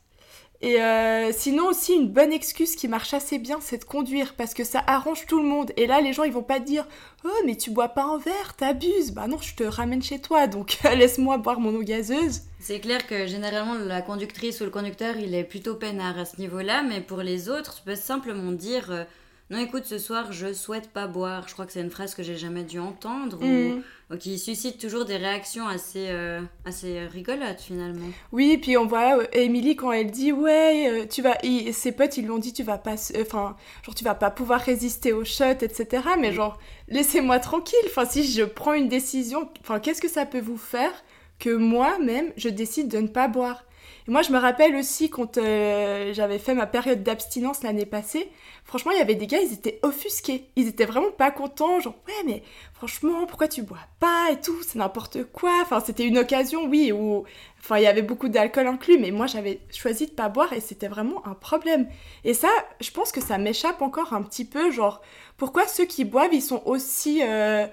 [0.63, 4.53] Et euh, sinon aussi une bonne excuse qui marche assez bien, c'est de conduire parce
[4.53, 5.73] que ça arrange tout le monde.
[5.75, 6.87] Et là, les gens ils vont pas te dire
[7.25, 9.11] oh mais tu bois pas un verre, t'abuses.
[9.11, 12.43] Bah non, je te ramène chez toi, donc laisse-moi boire mon eau gazeuse.
[12.59, 16.39] C'est clair que généralement la conductrice ou le conducteur il est plutôt peinard à ce
[16.39, 19.03] niveau-là, mais pour les autres, tu peux simplement dire euh,
[19.49, 21.45] non écoute ce soir je souhaite pas boire.
[21.49, 23.73] Je crois que c'est une phrase que j'ai jamais dû entendre Mm.
[23.73, 23.83] ou,
[24.17, 28.07] qui suscite toujours des réactions assez euh, assez rigolotes finalement.
[28.31, 31.91] Oui, puis on voit euh, Émilie quand elle dit ouais, euh, tu vas, et ses
[31.91, 35.13] potes ils lui ont dit tu vas pas, enfin genre tu vas pas pouvoir résister
[35.13, 36.03] au shot, etc.
[36.19, 37.77] Mais genre laissez-moi tranquille.
[37.85, 40.91] Enfin si je prends une décision, enfin qu'est-ce que ça peut vous faire
[41.39, 43.63] que moi-même je décide de ne pas boire?
[44.07, 48.29] Et moi je me rappelle aussi quand euh, j'avais fait ma période d'abstinence l'année passée.
[48.73, 51.93] Franchement il y avait des gars ils étaient offusqués, ils étaient vraiment pas contents, genre
[52.07, 52.41] ouais mais
[52.73, 55.59] franchement pourquoi tu bois pas et tout, c'est n'importe quoi.
[55.61, 57.23] Enfin c'était une occasion oui où
[57.63, 60.59] Enfin, il y avait beaucoup d'alcool inclus, mais moi j'avais choisi de pas boire et
[60.59, 61.87] c'était vraiment un problème.
[62.25, 62.49] Et ça,
[62.81, 65.01] je pense que ça m'échappe encore un petit peu, genre,
[65.37, 67.65] pourquoi ceux qui boivent, ils sont aussi, euh,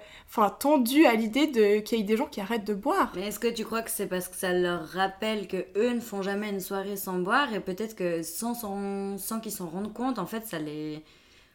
[0.61, 3.13] tendus à l'idée de qu'il y ait des gens qui arrêtent de boire.
[3.17, 6.01] Mais est-ce que tu crois que c'est parce que ça leur rappelle que eux ne
[6.01, 8.55] font jamais une soirée sans boire et peut-être que sans
[9.43, 10.90] qu'ils s'en rendent compte, en fait, ça les...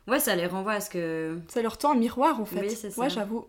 [0.08, 1.40] Ouais, ça les renvoie à ce que...
[1.48, 2.60] Ça leur tend un miroir, en fait.
[2.62, 3.02] Oui, c'est ça.
[3.02, 3.46] Ouais, j'avoue.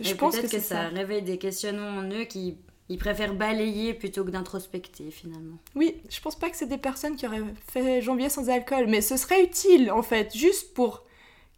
[0.00, 0.88] Je pense que, peut-être que, c'est ça ça.
[0.88, 2.56] réveille des questionnements en eux qui
[2.88, 5.58] ils préfèrent balayer plutôt que d'introspecter finalement.
[5.76, 9.00] Oui, je pense pas que c'est des personnes qui auraient fait janvier sans alcool, mais
[9.00, 11.04] ce serait utile, en fait, juste pour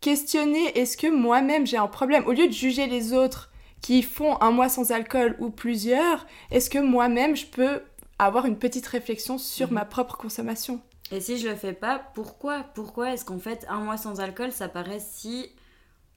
[0.03, 2.25] questionner est-ce que moi-même j'ai un problème?
[2.27, 6.69] Au lieu de juger les autres qui font un mois sans alcool ou plusieurs, est-ce
[6.69, 7.81] que moi-même je peux
[8.19, 9.75] avoir une petite réflexion sur Mhm.
[9.75, 10.81] ma propre consommation?
[11.11, 12.65] Et si je le fais pas, pourquoi?
[12.75, 15.51] Pourquoi est-ce qu'en fait un mois sans alcool ça paraît si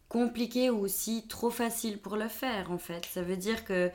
[0.07, 3.05] compliqué ou si trop facile pour le faire en fait?
[3.05, 3.91] Ça veut dire que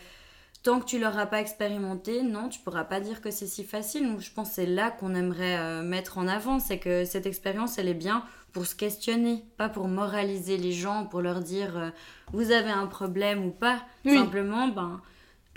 [0.62, 4.06] tant que tu l'auras pas expérimenté, non, tu pourras pas dire que c'est si facile.
[4.06, 7.26] Donc je pense que c'est là qu'on aimerait euh, mettre en avant, c'est que cette
[7.26, 11.78] expérience elle est bien pour se questionner, pas pour moraliser les gens, pour leur dire
[11.78, 11.90] euh,
[12.32, 13.82] vous avez un problème ou pas.
[14.04, 14.16] Oui.
[14.16, 15.00] Simplement, ben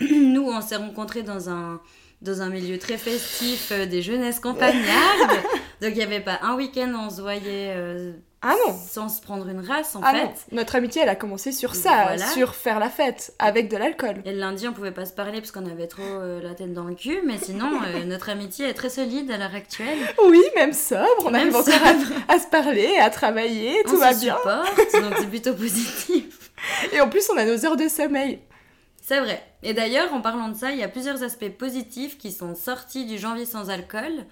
[0.00, 1.80] nous on s'est rencontrés dans un
[2.24, 5.30] dans un milieu très festif euh, des jeunesses campagnardes.
[5.80, 9.08] Donc il n'y avait pas un week-end où on se voyait euh, Ah non sans
[9.08, 10.24] se prendre une race en Ah fait.
[10.24, 12.26] non Notre amitié, elle a commencé sur ça, Voilà.
[12.28, 14.22] sur faire la fête avec de l'alcool.
[14.24, 16.72] Et le lundi, on pouvait pas se parler parce qu'on avait trop euh, la tête
[16.72, 17.68] dans le cul, mais sinon,
[18.06, 19.98] notre amitié est très solide à l'heure actuelle.
[20.26, 21.74] Oui, même sobre, on Même arrive encore
[22.28, 24.36] à, à se parler, à travailler, tout on va se bien.
[24.36, 26.50] supporte, donc c'est plutôt positif.
[26.92, 28.38] Et en plus, on a nos heures de sommeil.
[29.06, 29.42] C'est vrai.
[29.62, 33.04] Et d'ailleurs, en parlant de ça, il y a plusieurs aspects positifs qui sont sortis
[33.04, 34.24] du janvier sans alcool.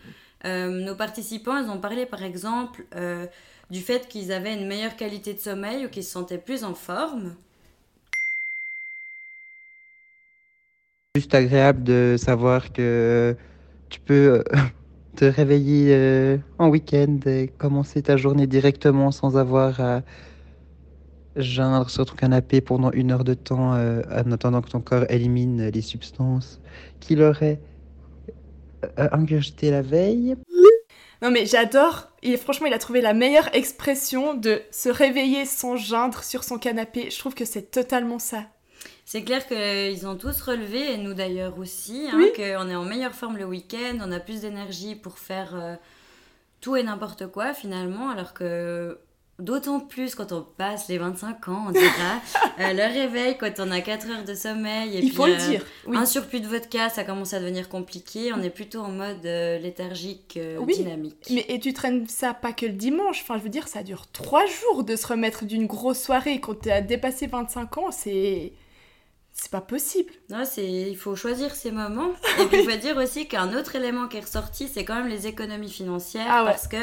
[0.47, 3.27] Euh, nos participants, ils ont parlé par exemple euh,
[3.69, 6.73] du fait qu'ils avaient une meilleure qualité de sommeil ou qu'ils se sentaient plus en
[6.73, 7.35] forme.
[11.17, 13.37] Juste agréable de savoir que
[13.91, 14.59] tu peux euh,
[15.17, 20.01] te réveiller en week-end et commencer ta journée directement sans avoir à
[21.37, 25.05] geindre sur ton canapé pendant une heure de temps euh, en attendant que ton corps
[25.09, 26.61] élimine les substances
[27.01, 27.61] qu'il aurait
[28.99, 30.37] euh, ingurgitées la veille.
[31.23, 35.77] Non mais j'adore, et franchement il a trouvé la meilleure expression de se réveiller sans
[35.77, 37.11] geindre sur son canapé.
[37.11, 38.45] Je trouve que c'est totalement ça.
[39.05, 42.33] C'est clair qu'ils ont tous relevé, et nous d'ailleurs aussi, hein, Oui.
[42.35, 45.77] qu'on est en meilleure forme le week-end, on a plus d'énergie pour faire euh,
[46.61, 48.99] tout et n'importe quoi finalement, alors que
[49.39, 52.21] d'autant plus quand on passe les 25 ans, on dira,
[52.61, 55.35] euh, le réveil quand on a 4 heures de sommeil, et il puis, faut le
[55.35, 55.65] euh, dire.
[55.87, 55.97] Oui.
[55.97, 59.59] un surplus de vodka, ça commence à devenir compliqué, on est plutôt en mode euh,
[59.59, 61.27] léthargique, Oui, dynamique.
[61.31, 64.07] Mais et tu traînes ça pas que le dimanche, enfin je veux dire ça dure
[64.13, 68.53] trois jours de se remettre d'une grosse soirée quand tu as dépassé 25 ans, c'est
[69.43, 70.13] c'est pas possible.
[70.31, 72.13] Non, c'est il faut choisir ses moments.
[72.41, 75.09] Et puis il faut dire aussi qu'un autre élément qui est ressorti, c'est quand même
[75.09, 76.51] les économies financières, Ah ouais.
[76.51, 76.77] parce que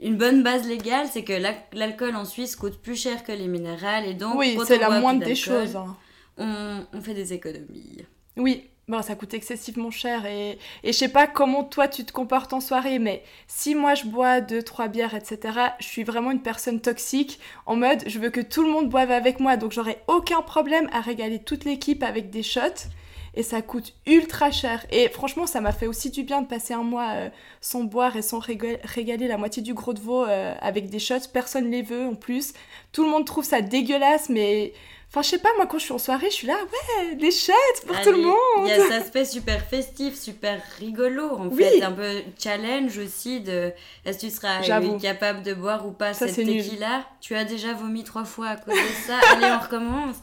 [0.00, 3.48] une bonne base légale, c'est que la- l'alcool en Suisse coûte plus cher que les
[3.48, 5.76] minérales, et donc oui, c'est la moindre des choses.
[5.76, 5.96] hein.
[6.38, 8.04] On, on fait des économies.
[8.36, 12.12] Oui, bon, ça coûte excessivement cher et, et je sais pas comment toi tu te
[12.12, 16.30] comportes en soirée, mais si moi je bois deux, trois bières, etc., je suis vraiment
[16.30, 19.72] une personne toxique en mode je veux que tout le monde boive avec moi, donc
[19.72, 22.88] j'aurai aucun problème à régaler toute l'équipe avec des shots
[23.34, 24.86] et ça coûte ultra cher.
[24.90, 27.28] Et franchement, ça m'a fait aussi du bien de passer un mois euh,
[27.60, 30.98] sans boire et sans réga- régaler la moitié du gros de veau euh, avec des
[30.98, 31.28] shots.
[31.34, 32.54] Personne les veut en plus.
[32.92, 34.72] Tout le monde trouve ça dégueulasse, mais.
[35.08, 37.30] Enfin, je sais pas, moi quand je suis en soirée, je suis là, ouais, des
[37.30, 37.52] shots
[37.86, 38.34] pour tout le monde.
[38.64, 41.62] Il y a cet aspect super festif, super rigolo en Oui.
[41.62, 43.72] fait, un peu challenge aussi de
[44.04, 44.60] est-ce que tu seras
[44.98, 47.04] capable de boire ou pas Ça, cette tequila?
[47.20, 50.16] Tu as déjà vomi trois fois à cause de ça, allez on recommence.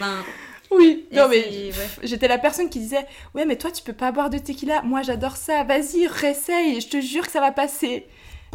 [0.00, 0.24] Enfin,
[0.72, 1.72] Oui, non mais ouais.
[2.02, 4.82] j'étais la personne qui disait, ouais, mais toi tu peux pas boire de tequila.
[4.82, 8.06] Moi j'adore ça, vas-y, réessaye, je te jure que ça va passer.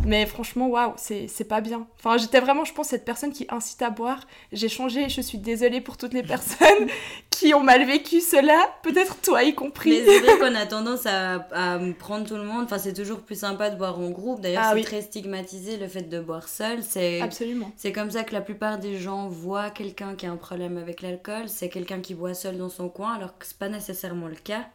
[0.04, 1.88] Mais franchement, waouh, c'est c'est pas bien.
[1.98, 4.20] Enfin, j'étais vraiment, je pense, cette personne qui incite à boire.
[4.52, 6.88] J'ai changé et je suis désolée pour toutes les personnes
[7.32, 9.90] qui ont mal vécu cela, peut-être toi y compris.
[9.92, 12.66] Mais c'est vrai qu'on a tendance à, à prendre tout le monde.
[12.66, 14.42] Enfin, c'est toujours plus sympa de boire en groupe.
[14.42, 14.84] D'ailleurs, Ah c'est oui.
[14.84, 16.84] très stigmatisé le fait de boire seul.
[16.84, 17.72] C'est Absolument.
[17.76, 21.02] c'est comme ça que la plupart des gens voient quelqu'un qui a un problème avec
[21.02, 21.48] l'alcool.
[21.48, 24.68] C'est quelqu'un qui boit seul dans son coin, alors que c'est pas nécessairement le cas.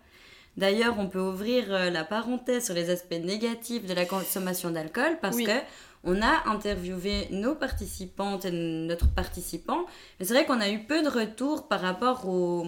[0.60, 5.18] D'ailleurs, on peut ouvrir euh, la parenthèse sur les aspects négatifs de la consommation d'alcool
[5.20, 5.44] parce Oui.
[5.44, 5.58] que
[6.04, 9.80] on a interviewé nos participantes et notre participant.
[10.18, 12.66] Mais c'est vrai qu'on a eu peu de retours par rapport au,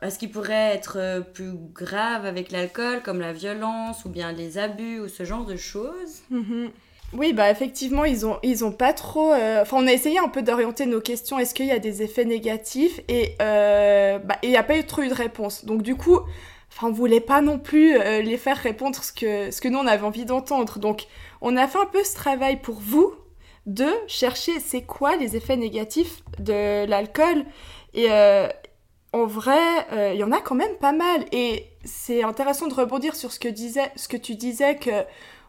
[0.00, 4.32] à ce qui pourrait être euh, plus grave avec l'alcool, comme la violence ou bien
[4.32, 6.20] les abus ou ce genre de choses.
[6.30, 6.70] Mhm.
[7.14, 9.32] Oui, bah effectivement, ils ont, ils ont pas trop.
[9.32, 11.38] euh, Enfin, on a essayé un peu d'orienter nos questions.
[11.38, 13.00] Est-ce qu'il y a des effets négatifs?
[13.08, 15.64] Et euh, bah, il n'y a pas eu trop eu de réponse.
[15.64, 16.20] Donc du coup,
[16.70, 20.04] enfin, on voulait pas non plus euh, les faire répondre ce que, nous on avait
[20.04, 20.78] envie d'entendre.
[20.78, 21.06] Donc,
[21.40, 23.14] on a fait un peu ce travail pour vous
[23.66, 27.44] de chercher c'est quoi les effets négatifs de l'alcool.
[27.94, 28.48] Et euh,
[29.12, 31.24] en vrai, euh, il y en a quand même pas mal.
[31.32, 35.04] Et c'est intéressant de rebondir sur ce que, disait, ce que tu disais que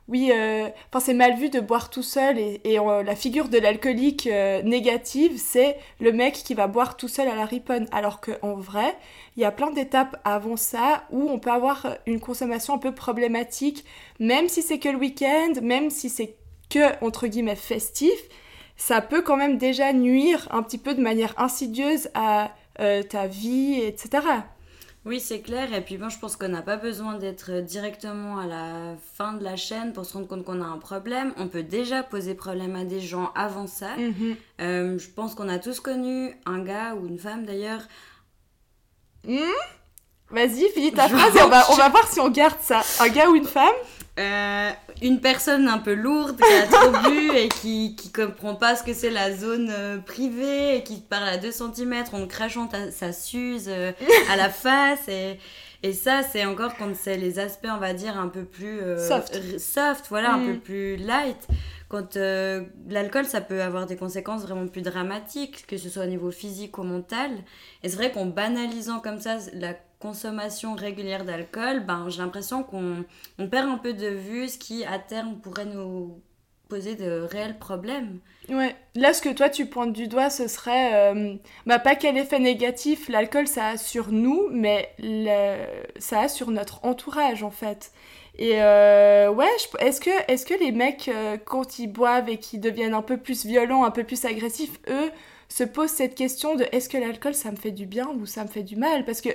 [0.10, 3.60] oui, euh, enfin c'est mal vu de boire tout seul et, euh, la figure de
[3.60, 7.88] l'alcoolique euh, négative, c'est le mec qui va boire tout seul à la riponne.
[7.92, 8.98] Alors qu'en vrai,
[9.38, 12.92] il y a plein d'étapes avant ça où on peut avoir une consommation un peu
[12.92, 13.86] problématique,
[14.20, 16.36] même si c'est que le week-end, même si c'est
[16.72, 18.20] que entre guillemets festif,
[18.78, 22.52] ça peut quand même déjà nuire un petit peu de manière insidieuse à
[23.10, 24.22] ta vie, etc.
[25.10, 25.74] Oui, c'est clair.
[25.74, 29.44] Et puis bon, je pense qu'on n'a pas besoin d'être directement à la fin de
[29.44, 31.34] la chaîne pour se rendre compte qu'on a un problème.
[31.38, 33.98] On peut déjà poser problème à des gens avant ça.
[33.98, 34.36] Mhm.
[34.62, 37.82] Euh, je pense qu'on a tous connu un gars ou une femme d'ailleurs.
[40.32, 42.82] Vas-y, finis ta phrase et on va, on va voir si on garde ça.
[43.00, 43.74] Un gars ou une femme?
[44.20, 44.70] Euh,
[45.02, 48.84] une personne un peu lourde qui a trop bu et qui, qui comprend pas ce
[48.84, 52.68] que c'est la zone euh, privée et qui te parle à 2 cm en crachant
[52.68, 53.94] ta- sa suze euh,
[54.30, 55.40] à la face et,
[55.84, 59.08] et ça c'est encore quand c'est les aspects on va dire un peu plus euh,
[59.08, 59.58] Soft.
[59.58, 60.54] soft voilà un Mm.
[60.54, 61.48] peu plus light
[61.88, 62.18] quand
[62.90, 66.78] l'alcool ça peut avoir des conséquences vraiment plus dramatiques que ce soit au niveau physique
[66.78, 67.32] ou mental
[67.84, 73.04] et c'est vrai qu'en banalisant comme ça la consommation régulière d'alcool ben j'ai l'impression qu'on
[73.38, 76.22] on perd un peu de vue ce qui à terme pourrait nous
[76.70, 78.20] poser de réels problèmes.
[78.48, 78.76] Ouais.
[78.96, 81.36] Là, ce que toi tu pointes du doigt, ce serait, euh,
[81.66, 84.96] bah pas quel effet négatif l'alcool ça a sur nous, mais
[85.98, 87.92] ça a sur notre entourage en fait.
[88.38, 92.62] Et euh, ouais, est-ce que, est-ce que les mecs euh, quand ils boivent et qu'ils
[92.62, 95.12] deviennent un peu plus violents, un peu plus agressifs, eux
[95.50, 98.44] se posent cette question de est-ce que l'alcool ça me fait du bien ou ça
[98.44, 99.04] me fait du mal?
[99.04, 99.30] Parce que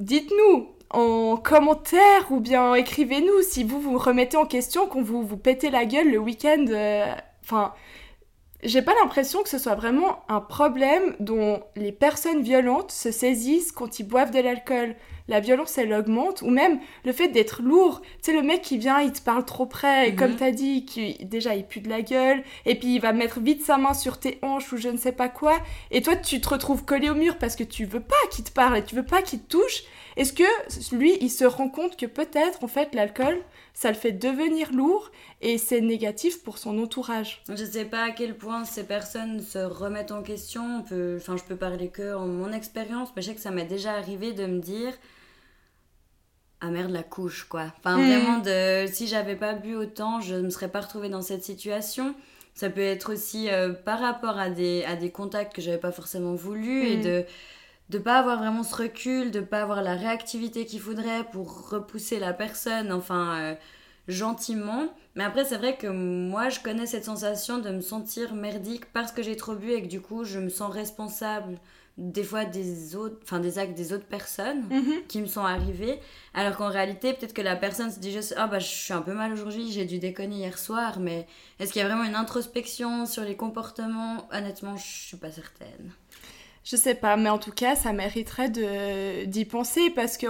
[0.00, 5.36] dites-nous en commentaire ou bien écrivez-nous si vous vous remettez en question, qu'on vous, vous
[5.36, 6.64] pétez la gueule le week-end.
[6.68, 7.72] euh, Enfin,
[8.62, 13.72] j'ai pas l'impression que ce soit vraiment un problème dont les personnes violentes se saisissent
[13.72, 14.94] quand ils boivent de l'alcool.
[15.30, 18.02] La violence, elle augmente, ou même le fait d'être lourd.
[18.02, 20.18] Tu sais, le mec qui vient, il te parle trop près, et Mhm.
[20.18, 23.40] comme t'as dit, qui, déjà, il pue de la gueule, et puis il va mettre
[23.40, 25.56] vite sa main sur tes hanches ou je ne sais pas quoi,
[25.90, 28.50] et toi, tu te retrouves collé au mur parce que tu veux pas qu'il te
[28.50, 29.84] parle et tu veux pas qu'il te touche.
[30.16, 33.38] Est-ce que lui, il se rend compte que peut-être, en fait, l'alcool,
[33.72, 37.40] ça le fait devenir lourd et c'est négatif pour son entourage?
[37.48, 40.78] Je sais pas à quel point ces personnes se remettent en question.
[40.80, 43.52] On peut, enfin, je peux parler que en mon expérience, mais je sais que ça
[43.52, 44.92] m'est déjà arrivé de me dire
[46.60, 47.66] ah merde la couche quoi.
[47.78, 48.06] Enfin Mm.
[48.06, 52.14] vraiment de si j'avais pas bu autant, je me serais pas retrouvée dans cette situation.
[52.54, 55.92] Ça peut être aussi euh, par rapport à des, à des contacts que j'avais pas
[55.92, 57.02] forcément voulu et Mm.
[57.02, 57.24] de
[57.90, 62.20] de pas avoir vraiment ce recul, de pas avoir la réactivité qu'il faudrait pour repousser
[62.20, 63.54] la personne, enfin euh,
[64.08, 64.86] gentiment.
[65.16, 69.10] Mais après c'est vrai que moi je connais cette sensation de me sentir merdique parce
[69.12, 71.58] que j'ai trop bu et que du coup je me sens responsable
[72.02, 75.02] des fois des autres, enfin des actes des autres personnes Mhm.
[75.06, 76.00] qui me sont arrivés,
[76.34, 79.02] alors qu'en réalité, peut-être que la personne se dit juste Ah, bah, je suis un
[79.02, 81.26] peu mal aujourd'hui, j'ai dû déconner hier soir, mais
[81.58, 84.26] est-ce qu'il y a vraiment une introspection sur les comportements?
[84.32, 85.92] Honnêtement, je suis pas certaine.
[86.64, 90.26] Je sais pas, mais en tout cas, ça mériterait de d'y penser parce que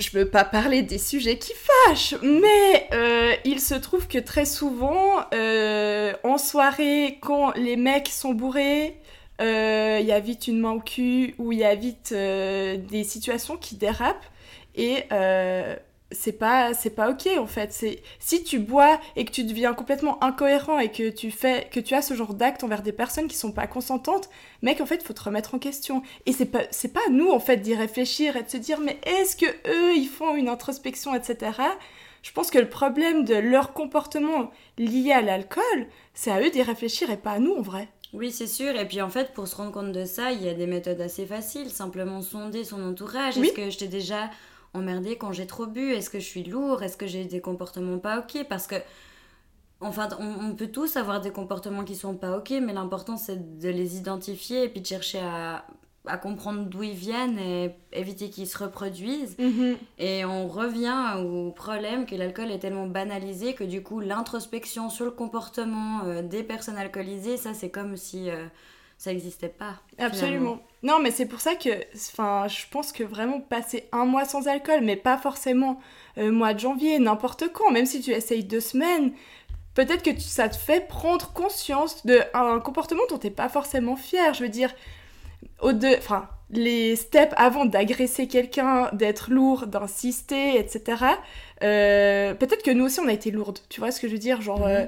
[0.00, 1.52] je veux pas parler des sujets qui
[1.86, 8.08] fâchent, mais euh, il se trouve que très souvent, euh, en soirée, quand les mecs
[8.08, 8.96] sont bourrés,
[9.42, 12.76] euh, il y a vite une main au cul ou il y a vite euh,
[12.76, 14.24] des situations qui dérapent
[14.76, 15.74] et euh,
[16.12, 17.72] c'est pas c'est pas ok en fait.
[17.72, 21.80] C'est si tu bois et que tu deviens complètement incohérent et que tu fais que
[21.80, 24.30] tu as ce genre d'acte envers des personnes qui sont pas consentantes
[24.62, 26.02] mec en fait faut te remettre en question.
[26.26, 28.78] Et c'est pas c'est pas à nous en fait d'y réfléchir et de se dire
[28.80, 31.52] mais est-ce que eux ils font une introspection etc
[32.22, 36.62] je pense que le problème de leur comportement lié à l'alcool c'est à eux d'y
[36.62, 38.76] réfléchir et pas à nous en vrai Oui, c'est sûr.
[38.76, 41.00] Et puis en fait, pour se rendre compte de ça, il y a des méthodes
[41.00, 41.70] assez faciles.
[41.70, 43.36] Simplement sonder son entourage.
[43.36, 43.46] Oui.
[43.46, 44.30] Est-ce que je t'ai déjà
[44.74, 45.92] emmerdé quand j'ai trop bu?
[45.92, 48.46] Est-ce que je suis lourd Est-ce que j'ai des comportements pas ok?
[48.48, 48.76] Parce que,
[49.80, 53.58] enfin, on, on peut tous avoir des comportements qui sont pas ok, mais l'important c'est
[53.58, 55.64] de les identifier et puis de chercher à,
[56.06, 59.36] à comprendre d'où ils viennent et éviter qu'ils se reproduisent.
[59.98, 65.04] Et on revient au problème que l'alcool est tellement banalisé que du coup l'introspection sur
[65.04, 68.46] le comportement euh, des personnes alcoolisées, ça c'est comme si euh,
[68.98, 69.74] ça n'existait pas.
[69.98, 70.60] Absolument.
[70.82, 74.80] Non, mais c'est pour ça que, je pense que vraiment passer un mois sans alcool,
[74.82, 75.80] mais pas forcément
[76.18, 79.12] euh, mois de janvier, n'importe quand, même si tu essayes deux semaines,
[79.74, 84.34] peut-être que tu- ça te fait prendre conscience d'un comportement dont t'es pas forcément fier.
[84.34, 84.74] Je veux dire,
[85.60, 91.04] au enfin, les steps avant d'agresser quelqu'un, d'être lourd, d'insister, etc.
[91.62, 93.60] euh, peut-être que nous aussi on a été lourdes.
[93.68, 94.60] Tu vois ce que je veux dire, genre.
[94.60, 94.66] Mhm.
[94.66, 94.86] euh,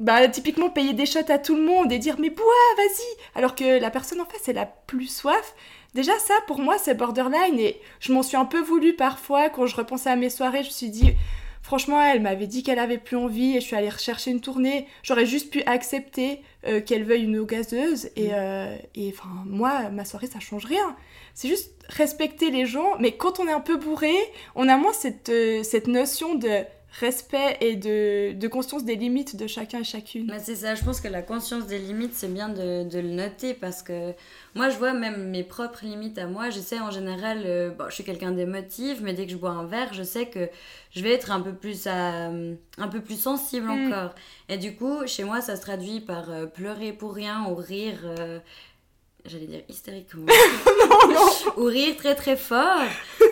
[0.00, 2.44] bah, typiquement payer des shots à tout le monde et dire mais bois,
[2.76, 5.54] vas-y alors que la personne en face elle a plus soif
[5.94, 9.66] déjà ça pour moi c'est borderline et je m'en suis un peu voulu parfois quand
[9.66, 11.14] je repensais à mes soirées je me suis dit
[11.64, 14.86] franchement elle m'avait dit qu'elle avait plus envie et je suis allée rechercher une tournée.
[15.02, 19.88] J'aurais juste pu accepter euh, qu'elle veuille une eau gazeuse et euh, et, enfin moi
[19.88, 20.94] ma soirée ça change rien.
[21.32, 24.14] C'est juste respecter les gens mais quand on est un peu bourré
[24.54, 26.64] on a moins cette, euh, cette notion de
[27.00, 30.26] respect et de, de conscience des limites de chacun et chacune.
[30.30, 33.08] Mais c'est ça, je pense que la conscience des limites, c'est bien de, de le
[33.08, 34.12] noter parce que
[34.54, 36.50] moi, je vois même mes propres limites à moi.
[36.50, 39.50] Je sais en général, euh, bon, je suis quelqu'un d'émotif, mais dès que je bois
[39.50, 40.48] un verre, je sais que
[40.92, 43.86] je vais être un peu plus, à- un peu plus sensible Mm.
[43.86, 44.14] encore.
[44.48, 48.00] Et du coup, chez moi, ça se traduit par euh, pleurer pour rien ou rire.
[48.04, 48.38] euh,
[49.26, 50.26] J'allais dire hystériquement.
[51.56, 52.82] ou rire très très fort.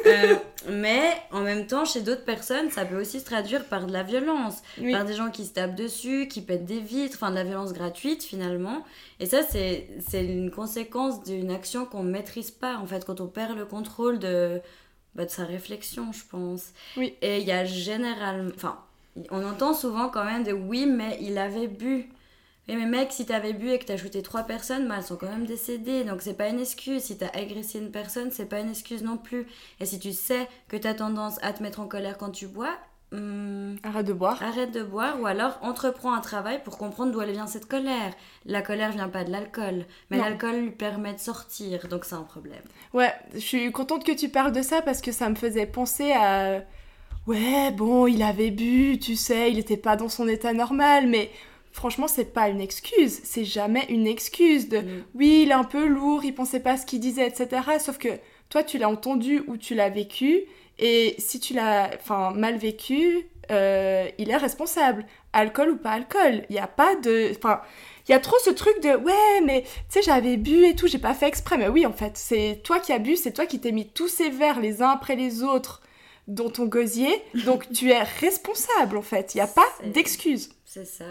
[0.07, 0.37] Euh,
[0.71, 4.03] mais en même temps, chez d'autres personnes, ça peut aussi se traduire par de la
[4.03, 4.93] violence Oui.
[4.93, 7.73] par des gens qui se tapent dessus, qui pètent des vitres, enfin de la violence
[7.73, 8.85] gratuite finalement.
[9.21, 13.21] Et ça, c'est c'est une conséquence d'une action qu'on ne maîtrise pas, en fait, quand
[13.21, 14.61] on perd le contrôle de,
[15.15, 16.73] bah, de sa réflexion, je pense.
[16.97, 17.15] Oui.
[17.23, 18.51] Et il y a généralement...
[18.55, 18.79] Enfin,
[19.31, 22.09] on entend souvent quand même de oui, mais il avait bu.
[22.69, 25.17] Oui, mais mec, si t'avais bu et que t'as shooté trois personnes, bah, elles sont
[25.17, 26.05] quand même décédées.
[26.05, 27.03] Donc c'est pas une excuse.
[27.03, 29.47] Si t'as agressé une personne, c'est pas une excuse non plus.
[29.81, 32.75] Et si tu sais que t'as tendance à te mettre en colère quand tu bois,
[33.11, 34.41] hmm, Arrête de boire.
[34.41, 38.13] Arrête de boire ou alors entreprends un travail pour comprendre d'où elle vient cette colère.
[38.47, 42.23] La colère vient pas de l'alcool, mais l'alcool lui permet de sortir, donc c'est un
[42.23, 42.63] problème.
[42.95, 46.13] Ouais, je suis contente que tu parles de ça parce que ça me faisait penser
[46.13, 46.61] à...
[47.27, 51.31] Ouais, bon, il avait bu, tu sais, il était pas dans son état normal, mais
[51.73, 53.21] franchement, c'est pas une excuse.
[53.25, 54.79] C'est jamais une excuse de...
[54.79, 55.05] Mm.
[55.15, 57.63] Oui, il est un peu lourd, il pensait pas ce qu'il disait, etc.
[57.81, 58.09] Sauf que
[58.49, 60.43] toi, tu l'as entendu ou tu l'as vécu,
[60.79, 61.91] et si tu l'as
[62.35, 65.07] mal vécu, euh, il est responsable.
[65.33, 66.45] Alcool ou pas alcool.
[66.51, 67.33] Il n'y a pas de...
[67.37, 67.61] Enfin,
[68.09, 70.89] il y a trop ce truc de ouais mais tu sais j'avais bu et tout
[70.89, 73.47] j'ai pas fait exprès mais oui en fait c'est toi qui as bu c'est toi
[73.47, 75.83] qui t'es mis tous ces verres les uns après les autres
[76.27, 80.85] dans ton gosier donc tu es responsable en fait il y a pas d'excuse C'est
[80.85, 81.05] ça.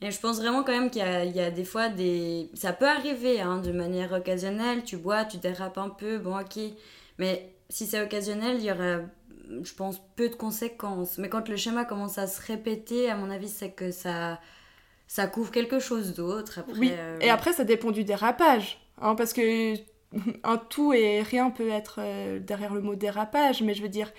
[0.00, 2.50] Et je pense vraiment quand même qu'il y a, il y a des fois des...
[2.54, 6.58] Ça peut arriver hein, de manière occasionnelle, tu bois, tu dérapes un peu, bon ok.
[7.18, 9.00] Mais si c'est occasionnel, il y aura,
[9.62, 11.18] je pense, peu de conséquences.
[11.18, 14.38] Mais quand le schéma commence à se répéter, à mon avis, c'est que ça,
[15.08, 16.60] ça couvre quelque chose d'autre.
[16.60, 19.74] Après, oui euh, et après ça dépend du dérapage hein, parce que
[20.44, 24.12] un tout et rien peut être euh, derrière le mot dérapage mais je veux dire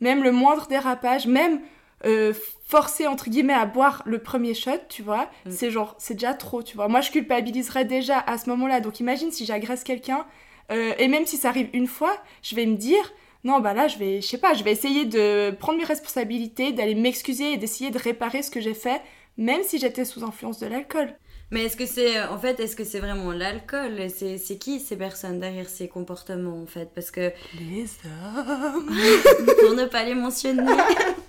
[0.00, 1.60] même le moindre dérapage même
[2.04, 2.32] euh,
[2.66, 5.50] forcer entre guillemets à boire le premier shot, tu vois, Mm.
[5.50, 6.88] c'est genre c'est déjà trop, tu vois.
[6.88, 8.80] Moi je culpabiliserais déjà à ce moment-là.
[8.80, 10.26] Donc imagine si j'agresse quelqu'un
[10.72, 13.12] euh, et même si ça arrive une fois, je vais me dire
[13.44, 16.72] non bah là je vais je sais pas, je vais essayer de prendre mes responsabilités,
[16.72, 19.00] d'aller m'excuser et d'essayer de réparer ce que j'ai fait
[19.38, 21.14] même si j'étais sous influence de l'alcool.
[21.52, 24.08] Mais est-ce que c'est en fait est-ce que c'est vraiment l'alcool?
[24.08, 26.90] C'est c'est qui ces personnes derrière ces comportements en fait?
[26.94, 27.30] Parce que
[27.60, 28.86] Les hommes
[29.60, 30.62] pour ne pas les mentionner.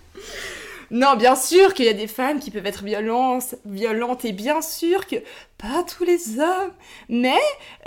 [0.89, 4.61] Non, bien sûr qu'il y a des femmes qui peuvent être violentes, violentes et bien
[4.61, 5.17] sûr que
[5.57, 6.73] pas tous les hommes,
[7.09, 7.37] mais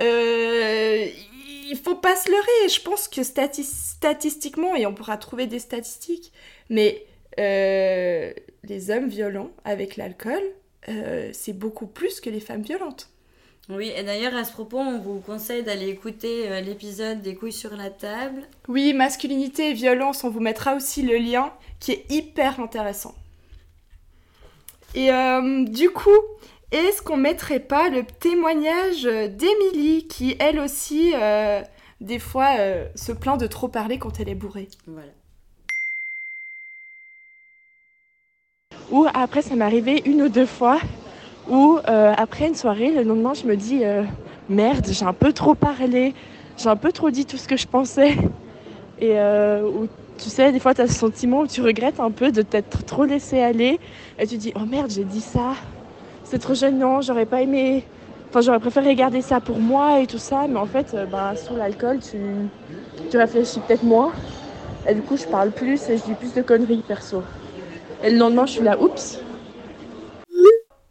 [0.00, 1.08] euh,
[1.70, 2.68] il faut pas se leurrer.
[2.68, 6.32] Je pense que stati- statistiquement, et on pourra trouver des statistiques,
[6.68, 7.06] mais
[7.38, 8.32] euh,
[8.64, 10.42] les hommes violents avec l'alcool,
[10.88, 13.08] euh, c'est beaucoup plus que les femmes violentes.
[13.70, 17.52] Oui, et d'ailleurs à ce propos, on vous conseille d'aller écouter euh, l'épisode des couilles
[17.52, 18.42] sur la table.
[18.66, 23.14] Oui, masculinité et violence, on vous mettra aussi le lien qui est hyper intéressant.
[24.94, 26.10] Et euh, du coup,
[26.72, 31.62] est-ce qu'on mettrait pas le témoignage d'Émilie qui, elle aussi, euh,
[32.00, 34.68] des fois, euh, se plaint de trop parler quand elle est bourrée?
[34.86, 35.12] Voilà.
[38.90, 40.80] Ou après, ça m'est arrivé une ou deux fois
[41.50, 44.04] où, euh, après une soirée, le lendemain, je me dis euh,
[44.48, 46.14] merde, j'ai un peu trop parlé,
[46.56, 48.16] j'ai un peu trop dit tout ce que je pensais.
[49.00, 49.88] Et euh, où,
[50.18, 52.84] tu sais, des fois, tu as ce sentiment où tu regrettes un peu de t'être
[52.84, 53.80] trop laissé aller.
[54.18, 55.54] Et tu dis oh merde, j'ai dit ça,
[56.24, 57.84] c'est trop gênant, j'aurais pas aimé.
[58.28, 60.46] Enfin, j'aurais préféré garder ça pour moi et tout ça.
[60.48, 62.18] Mais en fait, bah, sous l'alcool, tu,
[63.10, 64.12] tu réfléchis peut-être moins.
[64.88, 67.24] Et du coup, je parle plus et je dis plus de conneries perso.
[68.02, 69.20] Et le lendemain, je suis là, oups.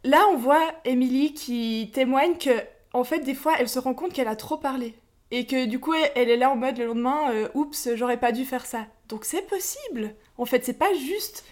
[0.04, 2.50] Là, on voit Émilie qui témoigne que,
[2.92, 4.94] en fait, des fois, elle se rend compte qu'elle a trop parlé.
[5.30, 8.32] Et que du coup, elle est là en mode le lendemain, euh, oups, j'aurais pas
[8.32, 8.86] dû faire ça.
[9.08, 10.14] Donc c'est possible.
[10.38, 11.44] En fait, c'est pas juste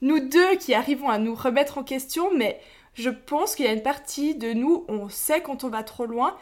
[0.00, 2.58] nous deux qui arrivons à nous remettre en question, mais
[2.94, 6.06] je pense qu'il y a une partie de nous, on sait quand on va trop
[6.06, 6.36] loin,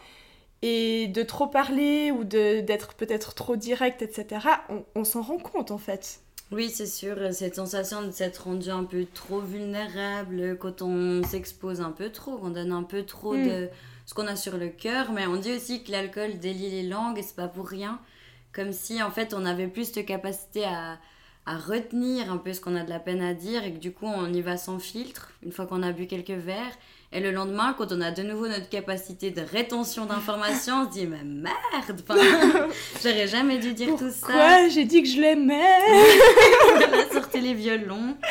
[0.62, 4.46] et de trop parler ou d'être peut-être trop direct, etc.,
[4.94, 6.20] on s'en rend compte en fait.
[6.50, 11.80] Oui, c'est sûr, cette sensation de s'être rendu un peu trop vulnérable quand on s'expose
[11.82, 13.46] un peu trop, qu'on donne un peu trop Mm.
[13.48, 13.68] de
[14.06, 15.12] ce qu'on a sur le cœur.
[15.12, 18.00] Mais on dit aussi que l'alcool délie les langues et c'est pas pour rien.
[18.54, 20.98] Comme si en fait on avait plus de capacité à,
[21.44, 23.92] à retenir un peu ce qu'on a de la peine à dire et que du
[23.92, 26.76] coup on y va sans filtre une fois qu'on a bu quelques verres.
[27.10, 30.98] Et le lendemain, quand on a de nouveau notre capacité de rétention d'informations, on se
[30.98, 32.02] dit mais merde,
[33.02, 34.26] j'aurais jamais dû dire tout ça.
[34.26, 35.56] Quoi J'ai dit que je l'aimais?
[36.76, 38.16] Voilà, sortez les violons.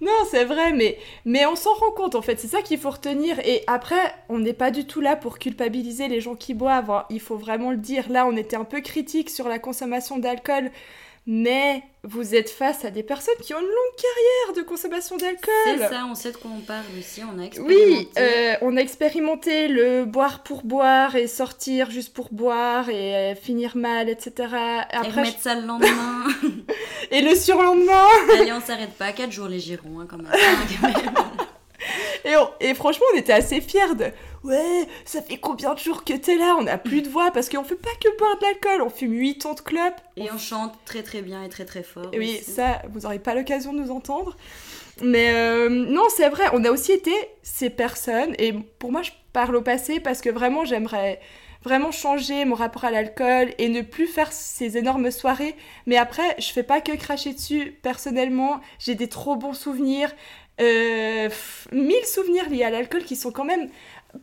[0.00, 2.90] Non, c'est vrai, mais, mais on s'en rend compte en fait, c'est ça qu'il faut
[2.90, 3.40] retenir.
[3.40, 7.04] Et après, on n'est pas du tout là pour culpabiliser les gens qui boivent, hein.
[7.10, 8.04] il faut vraiment le dire.
[8.08, 10.70] Là, on était un peu critique sur la consommation d'alcool,
[11.30, 15.26] mais vous êtes face à des personnes qui ont une longue carrière de consommation C'est
[15.26, 15.88] d'alcool.
[15.90, 17.86] ça, on sait de quoi on parle aussi, on a expérimenté.
[17.86, 23.14] Oui, euh, on a expérimenté le boire pour boire et sortir juste pour boire et
[23.14, 24.32] euh, finir mal, etc.
[24.90, 26.24] et Après, remettre ça le lendemain.
[27.10, 28.06] et le surlendemain.
[28.40, 30.32] Allez, on s'arrête pas, 4 jours les girons, hein, quand même.
[32.24, 34.06] Et, on- et franchement, on était assez fiers de
[34.44, 36.54] Ouais, ça fait combien de jours que t'es là?
[36.58, 39.12] On n'a plus de voix parce qu'on fait pas que boire de l'alcool, on fume
[39.12, 39.94] 8 ans de clope.
[40.16, 42.08] Et on chante très très bien et très très fort.
[42.12, 44.36] Et oui, ça, vous n'aurez pas l'occasion de nous entendre.
[45.02, 49.10] Mais euh, non, c'est vrai, on a aussi été ces personnes, et pour moi, je
[49.32, 51.20] parle au passé parce que vraiment, j'aimerais
[51.64, 55.54] vraiment changer mon rapport à l'alcool et ne plus faire ces énormes soirées.
[55.86, 57.76] Mais après, je fais pas que cracher dessus.
[57.82, 60.12] Personnellement, j'ai des trop bons souvenirs.
[60.60, 63.68] Euh, pff, mille souvenirs liés à l'alcool qui sont quand même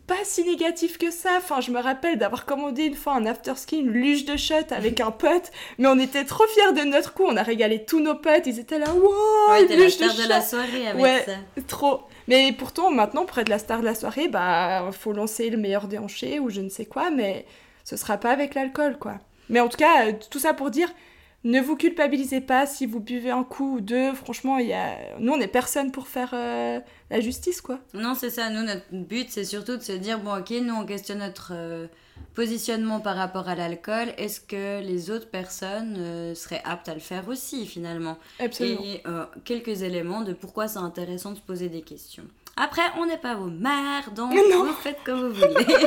[0.08, 1.30] pas si négatifs que ça.
[1.38, 5.00] Enfin, je me rappelle d'avoir commandé une fois un afterski, une luge de shot avec
[5.00, 7.24] un pote, mais on était trop fiers de notre coup.
[7.26, 9.14] On a régalé tous nos potes, ils étaient là, wow,
[9.52, 11.24] Ouais, une la de star de la soirée avec Ouais.
[11.26, 11.62] ça.
[11.68, 12.02] Trop.
[12.28, 15.88] Mais pourtant, maintenant, pour être la star de la soirée, bah, faut lancer le meilleur
[15.88, 17.46] déhanché ou je ne sais quoi, mais
[17.84, 19.20] ce sera pas avec l'alcool, quoi.
[19.50, 20.90] Mais en tout cas, euh, tout ça pour dire,
[21.46, 24.14] ne vous culpabilisez pas si vous buvez un coup ou deux.
[24.14, 24.98] Franchement, y a...
[25.20, 26.80] nous, on est personne pour faire euh,
[27.12, 27.80] la justice, quoi.
[27.94, 28.50] Non, c'est ça.
[28.50, 31.86] Nous, notre but, c'est surtout de se dire bon, ok, nous, on questionne notre euh,
[32.34, 34.08] positionnement par rapport à l'alcool.
[34.18, 38.18] Est-ce que les autres personnes euh, seraient aptes à le faire aussi, finalement?
[38.40, 38.82] Absolument.
[38.82, 39.04] Et
[39.44, 42.26] quelques éléments de pourquoi c'est intéressant de se poser des questions.
[42.58, 44.66] Après, on n'est pas vos mères, donc Non.
[44.66, 45.66] vous faites comme vous voulez.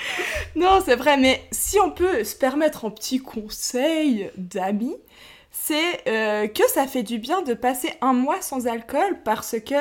[0.56, 4.96] Non, c'est vrai, mais si on peut se permettre un petit conseil d'amis,
[5.52, 9.74] c'est euh, que ça fait du bien de passer un mois sans alcool parce que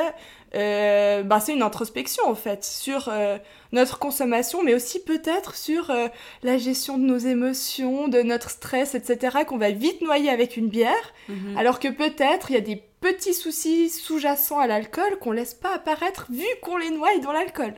[0.55, 3.37] euh, bah, c'est une introspection en fait sur euh,
[3.71, 6.07] notre consommation, mais aussi peut-être sur euh,
[6.43, 10.67] la gestion de nos émotions, de notre stress, etc., qu'on va vite noyer avec une
[10.69, 11.57] bière, Mhm.
[11.57, 15.75] alors que peut-être il y a des petits soucis sous-jacents à l'alcool qu'on laisse pas
[15.75, 17.73] apparaître vu qu'on les noie dans l'alcool.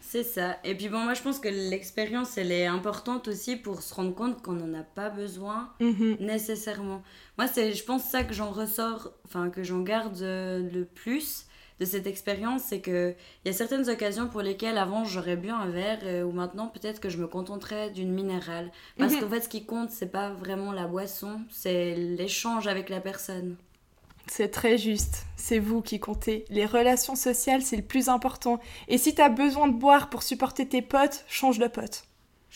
[0.00, 0.56] C'est ça.
[0.64, 4.14] Et puis bon, moi je pense que l'expérience, elle est importante aussi pour se rendre
[4.14, 6.16] compte qu'on n'en a pas besoin Mhm.
[6.20, 7.02] nécessairement.
[7.38, 11.45] Moi, c'est, je pense, ça que j'en ressors, enfin que j'en garde euh, le plus,
[11.78, 13.14] de cette expérience, c'est que
[13.44, 16.68] il y a certaines occasions pour lesquelles avant j'aurais bu un verre euh, ou maintenant
[16.68, 18.70] peut-être que je me contenterais d'une minérale.
[18.98, 23.00] Parce qu'en fait, ce qui compte, c'est pas vraiment la boisson, c'est l'échange avec la
[23.00, 23.56] personne.
[24.28, 26.46] C'est très juste, c'est vous qui comptez.
[26.48, 28.58] Les relations sociales, c'est le plus important.
[28.88, 32.05] Et si t'as besoin de boire pour supporter tes potes, change de pote.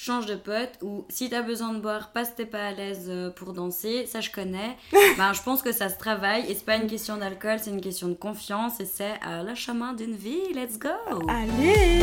[0.02, 3.28] Change de pote ou si t'as besoin de boire que t'es pas à l'aise euh,
[3.28, 4.78] pour danser, ça je connais.
[5.18, 7.82] ben, je pense que ça se travaille et c'est pas une question d'alcool, c'est une
[7.82, 10.54] question de confiance et c'est à le chemin d'une vie.
[10.54, 10.88] Let's go!
[11.28, 12.00] Allez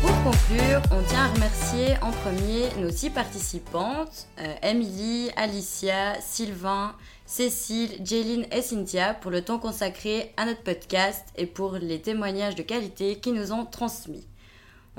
[0.00, 6.94] Pour conclure, on tient à remercier en premier nos six participantes, euh, Emily, Alicia, Sylvain,
[7.26, 12.54] Cécile, Jéline et Cynthia pour le temps consacré à notre podcast et pour les témoignages
[12.54, 14.26] de qualité qu'ils nous ont transmis.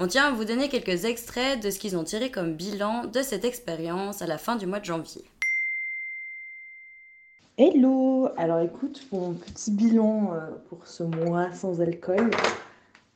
[0.02, 3.22] On tient à vous donner quelques extraits de ce qu'ils ont tiré comme bilan de
[3.22, 5.26] cette expérience à la fin du mois de janvier.
[7.58, 12.32] Hello Alors écoute, mon petit bilan euh, pour ce mois sans alcool,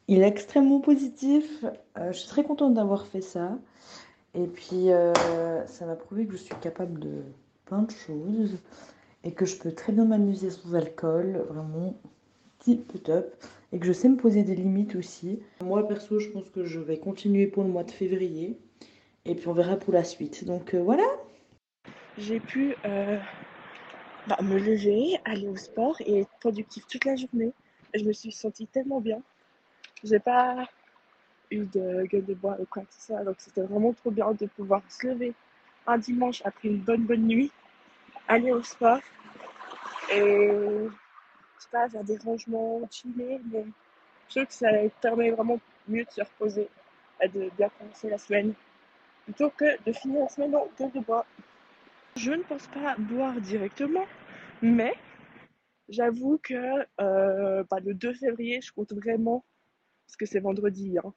[0.09, 1.63] il est extrêmement positif.
[1.97, 3.57] Euh, je suis très contente d'avoir fait ça.
[4.34, 5.13] Et puis, euh,
[5.67, 7.21] ça m'a prouvé que je suis capable de
[7.63, 8.57] plein de choses
[9.23, 11.95] et que je peux très bien m'amuser sans alcool, vraiment
[12.59, 13.34] tip top.
[13.74, 15.41] Et que je sais me poser des limites aussi.
[15.61, 18.57] Moi, perso, je pense que je vais continuer pour le mois de février.
[19.26, 20.45] Et puis, on verra pour la suite.
[20.45, 21.03] Donc, euh, voilà
[22.17, 23.17] J'ai pu euh,
[24.28, 27.51] bah, me lever, aller au sport et être productive toute la journée.
[27.95, 29.21] Je me suis sentie tellement bien.
[30.03, 30.67] J'ai pas
[31.49, 33.24] eu de gueule de bois ou quoi que ce soit.
[33.24, 35.34] Donc c'était vraiment trop bien de pouvoir se lever
[35.88, 37.51] un dimanche après une bonne bonne nuit,
[38.28, 38.99] aller au sport
[40.13, 40.51] et
[41.74, 43.41] pas, faire des rangements, chiller.
[43.51, 43.65] Mais
[44.30, 44.69] je trouve que ça
[45.01, 46.69] permet vraiment mieux de se reposer
[47.21, 48.53] et de bien commencer la semaine
[49.26, 51.26] plutôt que de finir la semaine en gueule de bois.
[52.15, 54.05] Je ne pense pas boire directement,
[54.61, 54.93] mais
[55.89, 59.43] j'avoue que euh, bah, le 2 février, je compte vraiment,
[60.05, 60.97] parce que c'est vendredi.
[61.03, 61.13] Hein.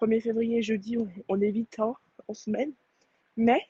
[0.00, 1.94] 1er février, jeudi, on, on est vite hein,
[2.26, 2.72] en semaine.
[3.36, 3.60] Mais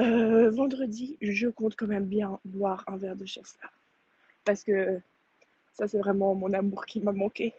[0.00, 3.66] euh, vendredi, je compte quand même bien boire un verre de Chester.
[4.48, 4.98] Parce que
[5.74, 7.52] ça, c'est vraiment mon amour qui m'a manqué.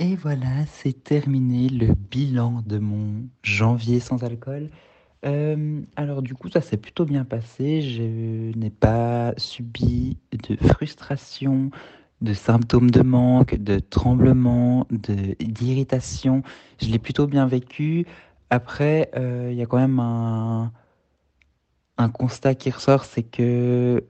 [0.00, 4.70] Et voilà, c'est terminé le bilan de mon janvier sans alcool.
[5.24, 7.80] Euh, alors du coup, ça s'est plutôt bien passé.
[7.80, 11.70] Je n'ai pas subi de frustration,
[12.20, 16.42] de symptômes de manque, de tremblement, de d'irritation.
[16.82, 18.04] Je l'ai plutôt bien vécu.
[18.50, 20.72] Après, euh, il y a quand même un,
[21.98, 24.02] un constat qui ressort, c'est que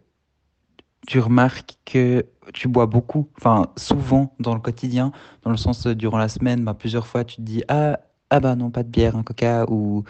[1.07, 5.95] tu remarques que tu bois beaucoup, enfin souvent dans le quotidien, dans le sens euh,
[5.95, 7.99] durant la semaine, bah, plusieurs fois tu te dis ah
[8.31, 10.05] ah bah non pas de bière, un coca ou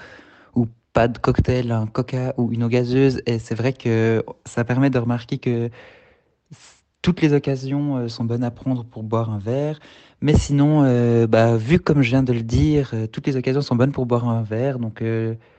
[0.54, 3.22] ou pas de cocktail, un coca ou une eau gazeuse.
[3.26, 5.70] Et c'est vrai que ça permet de remarquer que
[7.02, 9.78] toutes les occasions euh, sont bonnes à prendre pour boire un verre,
[10.20, 13.76] mais sinon euh, bah vu comme je viens de le dire, toutes les occasions sont
[13.76, 15.02] bonnes pour boire un verre, donc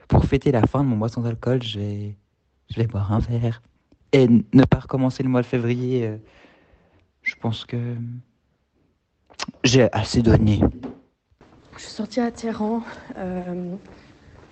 [0.07, 2.17] pour fêter la fin de mon mois sans alcool, je vais
[2.69, 3.61] je vais boire un verre
[4.16, 6.07] et ne pas recommencer le mois de février.
[6.07, 6.16] euh,
[7.22, 7.95] je pense que
[9.66, 10.61] j'ai assez donné.
[11.76, 12.82] Je suis sortie à Téhéran
[13.18, 13.76] euh,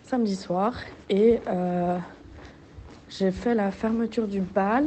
[0.04, 0.74] samedi soir
[1.10, 1.98] et euh,
[3.10, 4.84] j'ai fait la fermeture du bal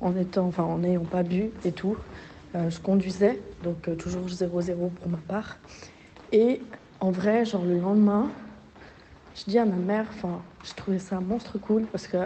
[0.00, 1.96] en étant, enfin en n'ayant pas bu et tout.
[2.54, 5.58] Je conduisais, donc toujours 0-0 pour ma part.
[6.32, 6.62] Et
[6.98, 8.28] en vrai, genre le lendemain,
[9.36, 12.16] je dis à ma mère, enfin, je trouvais ça monstre cool parce que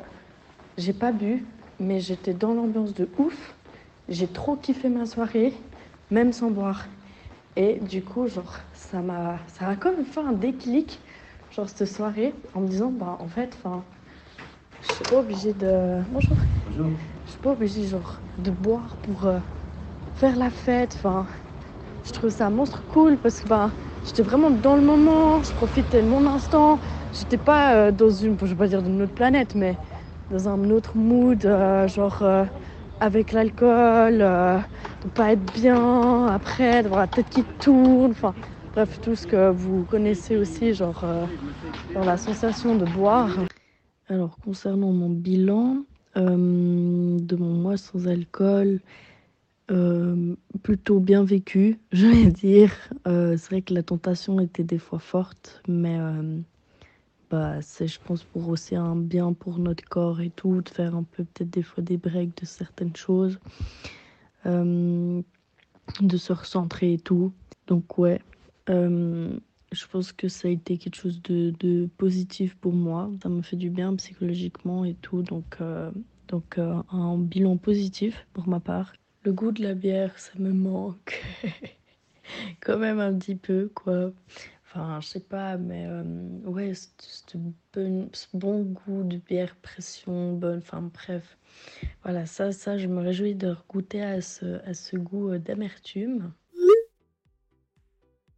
[0.77, 1.47] j'ai pas bu,
[1.79, 3.57] mais j'étais dans l'ambiance de ouf.
[4.09, 5.55] J'ai trop kiffé ma soirée,
[6.11, 6.89] même sans boire.
[7.57, 11.03] Et du coup, genre, ça m'a, ça a comme fait un déclic,
[11.51, 13.87] genre cette soirée, en me disant, bah en fait, enfin,
[14.81, 16.39] je suis pas obligée de, bonjour,
[17.25, 19.41] je suis pas obligée genre de boire pour euh,
[20.15, 20.95] faire la fête.
[20.97, 21.27] Enfin,
[22.05, 26.03] je trouve ça monstre cool parce que ben, j'étais vraiment dans le moment, je profitais
[26.03, 26.81] de mon instant.
[27.13, 29.81] J'étais pas euh, dans une, je vais pas dire d'une autre planète, mais
[30.31, 32.45] dans un autre mood, euh, genre euh,
[33.01, 34.59] avec l'alcool, euh,
[35.03, 38.35] de pas être bien après, d'avoir la tête qui tourne, enfin
[38.73, 41.05] bref, tout ce que vous connaissez aussi, genre,
[41.95, 43.45] la sensation de boire.
[44.09, 45.85] Alors concernant mon bilan
[46.17, 48.81] de mon mois sans alcool,
[50.63, 52.73] plutôt bien vécu, je vais dire.
[53.05, 55.99] C'est vrai que la tentation était des fois forte, mais
[57.33, 60.95] bah, c'est, je pense, pour aussi un bien pour notre corps et tout, de faire
[60.95, 63.39] un peu peut-être des fois des breaks de certaines choses,
[64.45, 65.23] euh,
[66.03, 67.33] de se recentrer et tout.
[67.69, 68.21] Donc ouais,
[68.69, 69.35] euh,
[69.73, 73.11] je pense que ça a été quelque chose de, de positif pour moi.
[73.23, 75.91] Ça me fait du bien psychologiquement et tout, donc euh,
[76.29, 78.93] Donc un bilan positif pour ma part.
[79.25, 81.25] Le goût de la bière, ça me manque
[82.61, 84.13] quand même un petit peu, quoi.
[84.75, 86.03] Enfin, je sais pas, mais euh,
[86.45, 87.37] ouais, ce
[88.33, 91.37] bon, goût de bière pression, bonne, enfin bref.
[92.05, 96.33] Voilà, ça, ça, je me réjouis de goûter à ce, à ce goût euh, d'amertume.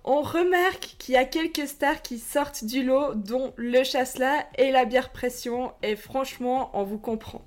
[0.03, 4.73] On remarque qu'il y a quelques stars qui sortent du lot, dont le chasselas et
[4.73, 7.43] la bière pression, et franchement, on vous comprend.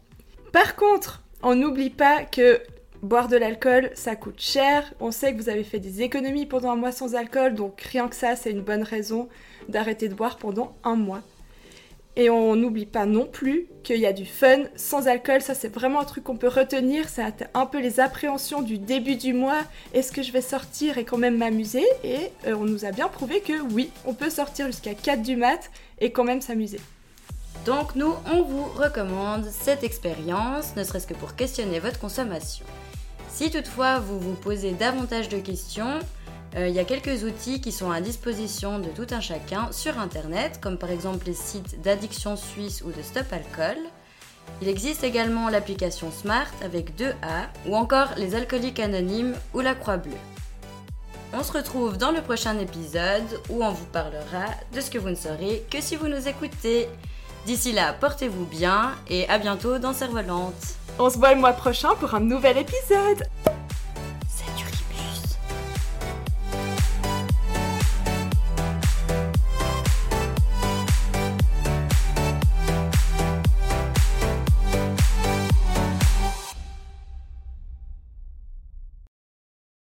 [0.54, 2.62] Par contre, on n'oublie pas que
[3.02, 4.94] boire de l'alcool, ça coûte cher.
[5.00, 8.08] On sait que vous avez fait des économies pendant un mois sans alcool, donc rien
[8.08, 9.30] que ça, c'est une bonne raison
[9.70, 11.22] d'arrêter de boire pendant un mois.
[12.18, 15.40] Et on n'oublie pas non plus qu'il y a du fun sans alcool.
[15.40, 17.08] Ça, c'est vraiment un truc qu'on peut retenir.
[17.10, 19.62] C'est un peu les appréhensions du début du mois.
[19.94, 21.86] Est-ce que je vais sortir et quand même m'amuser?
[22.04, 25.36] Et euh, on nous a bien prouvé que oui, on peut sortir jusqu'à 4 du
[25.36, 25.70] mat
[26.00, 26.80] et quand même s'amuser.
[27.68, 32.66] Donc nous, on vous recommande cette expérience, ne serait-ce que pour questionner votre consommation.
[33.30, 36.00] Si toutefois vous vous posez davantage de questions,
[36.56, 40.00] euh, il y a quelques outils qui sont à disposition de tout un chacun sur
[40.00, 43.78] Internet, comme par exemple les sites d'Addiction Suisse ou de Stop Alcool.
[44.62, 49.98] Il existe également l'application Smart avec 2A ou encore les alcooliques anonymes ou la Croix
[49.98, 50.14] Bleue.
[51.34, 55.10] On se retrouve dans le prochain épisode où on vous parlera de ce que vous
[55.10, 56.88] ne saurez que si vous nous écoutez.
[57.48, 60.76] D'ici là, portez-vous bien et à bientôt dans Cerf-Volante.
[61.00, 63.24] On se voit le mois prochain pour un nouvel épisode.